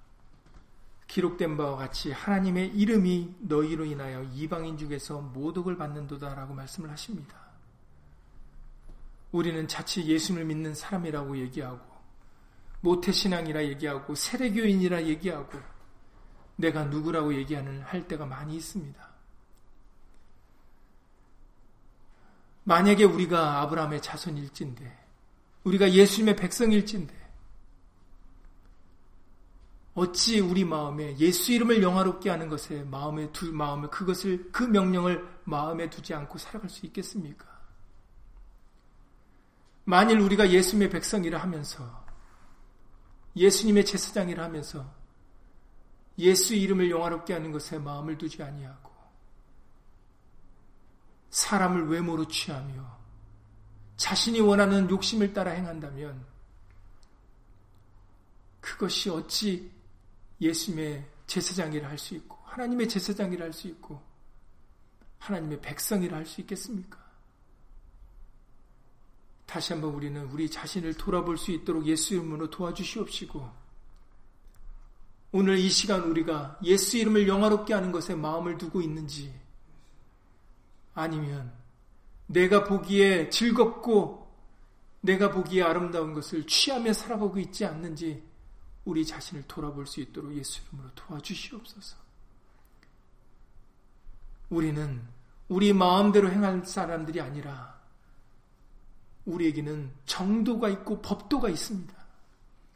기록된 1.15 1.55
바와 1.55 1.77
같이 1.77 2.11
하나님의 2.11 2.75
이름이 2.75 3.35
너희로 3.39 3.85
인하여 3.85 4.21
이방인 4.33 4.77
중에서 4.77 5.21
모독을 5.21 5.77
받는도다라고 5.77 6.53
말씀을 6.53 6.91
하십니다. 6.91 7.37
우리는 9.31 9.65
자칫 9.65 10.07
예수를 10.07 10.43
믿는 10.43 10.75
사람이라고 10.75 11.37
얘기하고 11.37 11.79
모태신앙이라 12.81 13.63
얘기하고 13.63 14.13
세례교인이라 14.13 15.03
얘기하고 15.03 15.57
내가 16.57 16.83
누구라고 16.83 17.33
얘기하는 17.33 17.81
할 17.83 18.09
때가 18.09 18.25
많이 18.25 18.57
있습니다. 18.57 19.09
만약에 22.65 23.05
우리가 23.05 23.61
아브라함의 23.61 24.01
자손일진데 24.01 25.05
우리가 25.63 25.93
예수님의 25.93 26.35
백성일진데 26.35 27.24
어찌 29.95 30.41
우리 30.41 30.65
마음에 30.65 31.17
예수 31.17 31.53
이름을 31.53 31.81
영화롭게 31.81 32.29
하는 32.29 32.49
것에 32.49 32.83
마음에 32.83 33.31
두 33.31 33.51
마음을 33.53 33.89
그것을 33.89 34.51
그 34.51 34.63
명령을 34.63 35.25
마음에 35.45 35.89
두지 35.89 36.13
않고 36.13 36.37
살아갈 36.37 36.69
수 36.69 36.85
있겠습니까? 36.85 37.47
만일 39.85 40.19
우리가 40.19 40.49
예수님의 40.49 40.89
백성이라 40.89 41.39
하면서 41.39 42.05
예수님의 43.37 43.85
제사장이라 43.85 44.43
하면서 44.43 44.85
예수 46.17 46.55
이름을 46.55 46.91
영화롭게 46.91 47.33
하는 47.33 47.53
것에 47.53 47.77
마음을 47.77 48.17
두지 48.17 48.43
아니하고 48.43 48.91
사람을 51.29 51.87
외모로 51.87 52.27
취하며 52.27 52.97
자신이 53.95 54.41
원하는 54.41 54.89
욕심을 54.89 55.33
따라 55.33 55.51
행한다면 55.51 56.25
그것이 58.59 59.09
어찌 59.09 59.74
예수님의 60.45 61.05
제사장이라 61.27 61.89
할 61.89 61.97
수 61.97 62.15
있고 62.15 62.37
하나님의 62.45 62.87
제사장이라 62.87 63.45
할 63.45 63.53
수 63.53 63.67
있고 63.67 64.01
하나님의 65.19 65.61
백성이라 65.61 66.17
할 66.17 66.25
수 66.25 66.41
있겠습니까? 66.41 67.03
다시 69.45 69.73
한번 69.73 69.93
우리는 69.93 70.23
우리 70.25 70.49
자신을 70.49 70.95
돌아볼 70.95 71.37
수 71.37 71.51
있도록 71.51 71.85
예수 71.85 72.13
이름으로 72.13 72.49
도와주시옵시고 72.49 73.65
오늘 75.31 75.57
이 75.57 75.69
시간 75.69 76.03
우리가 76.03 76.59
예수 76.63 76.97
이름을 76.97 77.27
영화롭게 77.27 77.73
하는 77.73 77.91
것에 77.91 78.15
마음을 78.15 78.57
두고 78.57 78.81
있는지 78.81 79.33
아니면 80.93 81.53
내가 82.27 82.63
보기에 82.63 83.29
즐겁고 83.29 84.25
내가 85.01 85.29
보기에 85.31 85.61
아름다운 85.61 86.13
것을 86.13 86.47
취하며 86.47 86.93
살아가고 86.93 87.37
있지 87.39 87.65
않는지 87.65 88.23
우리 88.85 89.05
자신을 89.05 89.43
돌아볼 89.47 89.87
수 89.87 89.99
있도록 89.99 90.35
예수 90.35 90.61
이름으로 90.61 90.89
도와주시옵소서. 90.95 91.97
우리는 94.49 95.01
우리 95.47 95.73
마음대로 95.73 96.29
행할 96.29 96.65
사람들이 96.65 97.19
아니라 97.19 97.79
우리에게는 99.25 99.91
정도가 100.05 100.69
있고 100.69 101.01
법도가 101.01 101.49
있습니다. 101.49 101.93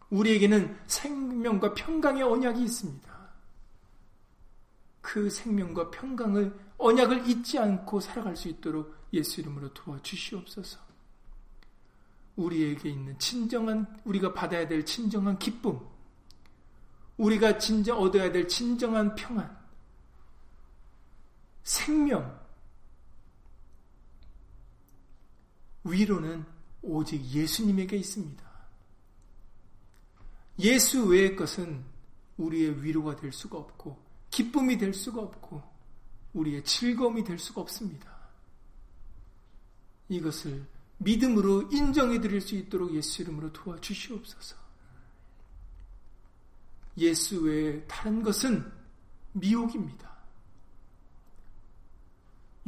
우리에게는 0.10 0.80
생명과 0.88 1.76
평강의 1.76 2.24
언약이 2.24 2.64
있습니다. 2.64 3.10
그 5.02 5.30
생명과 5.30 5.92
평강을 5.92 6.58
언약을 6.78 7.30
잊지 7.30 7.60
않고 7.60 8.00
살아갈 8.00 8.36
수 8.36 8.48
있도록 8.48 8.96
예수 9.14 9.42
이름으로 9.42 9.74
도와주시옵소서. 9.74 10.80
우리에게 12.36 12.90
있는 12.90 13.18
진정한 13.20 13.86
우리가 14.06 14.34
받아야 14.34 14.68
될 14.68 14.86
진정한 14.86 15.38
기쁨, 15.38 15.80
우리가 17.20 17.58
진정 17.58 18.00
얻어야 18.02 18.32
될 18.32 18.48
진정한 18.48 19.14
평안, 19.14 19.58
생명, 21.64 22.40
위로는 25.84 26.46
오직 26.82 27.22
예수님에게 27.26 27.98
있습니다. 27.98 28.50
예수 30.60 31.08
외의 31.08 31.36
것은 31.36 31.84
우리의 32.38 32.84
위로가 32.84 33.18
될 33.18 33.34
수가 33.34 33.58
없고, 33.58 34.02
기쁨이 34.30 34.78
될 34.78 34.94
수가 34.94 35.22
없고, 35.22 35.62
우리의 36.34 36.64
즐거움이 36.64 37.26
될 37.26 37.38
수가 37.38 37.60
없습니다. 37.62 38.18
이것을 40.08 40.66
믿음으로 41.00 41.70
인정해 41.72 42.22
드릴 42.22 42.40
수 42.40 42.56
있도록 42.56 42.94
예수 42.94 43.22
이름으로 43.24 43.52
도와주시옵소서. 43.52 44.69
예수 47.00 47.44
외에 47.44 47.84
다른 47.86 48.22
것은 48.22 48.72
미혹입니다. 49.34 50.10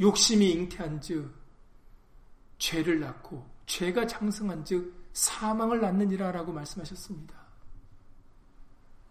욕심이 0.00 0.50
잉태한 0.50 1.00
즉, 1.00 1.32
죄를 2.58 3.00
낳고, 3.00 3.48
죄가 3.66 4.06
장성한 4.06 4.64
즉, 4.64 5.08
사망을 5.12 5.80
낳느니라 5.80 6.32
라고 6.32 6.52
말씀하셨습니다. 6.52 7.34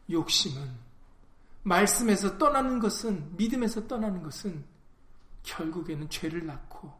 욕심은, 0.09 0.69
말씀에서 1.63 2.37
떠나는 2.37 2.79
것은, 2.79 3.37
믿음에서 3.37 3.87
떠나는 3.87 4.23
것은, 4.23 4.65
결국에는 5.43 6.09
죄를 6.09 6.45
낳고, 6.45 6.91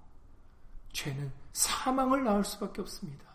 죄는 0.93 1.31
사망을 1.53 2.23
낳을 2.23 2.43
수밖에 2.43 2.81
없습니다. 2.81 3.25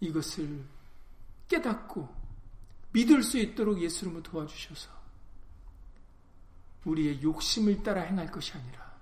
이것을 0.00 0.64
깨닫고 1.48 2.08
믿을 2.92 3.22
수 3.22 3.38
있도록 3.38 3.80
예수님을 3.80 4.22
도와주셔서 4.22 4.90
우리의 6.84 7.22
욕심을 7.22 7.82
따라 7.82 8.02
행할 8.02 8.30
것이 8.30 8.52
아니라 8.52 8.96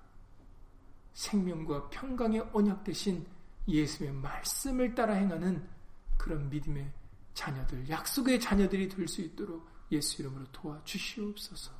생명과 1.13 1.89
평강의 1.89 2.49
언약 2.51 2.83
대신 2.83 3.25
예수의 3.67 4.11
말씀을 4.11 4.93
따라 4.95 5.13
행하는 5.13 5.67
그런 6.17 6.49
믿음의 6.49 6.91
자녀들, 7.33 7.89
약속의 7.89 8.39
자녀들이 8.39 8.89
될 8.89 9.07
수 9.07 9.21
있도록 9.21 9.67
예수 9.91 10.21
이름으로 10.21 10.45
도와주시옵소서. 10.51 11.71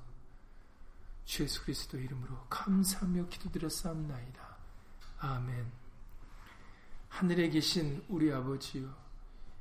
주 1.25 1.43
예수 1.43 1.63
그리스도 1.63 1.97
이름으로 1.97 2.39
감사하며 2.49 3.27
기도드렸사옵나이다. 3.29 4.57
아멘. 5.19 5.71
하늘에 7.09 7.49
계신 7.49 8.03
우리 8.07 8.31
아버지요 8.31 9.04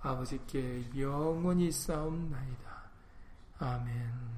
아버지께 0.00 0.84
영원히 0.96 1.70
싸움나이다. 1.72 2.82
아멘. 3.58 4.37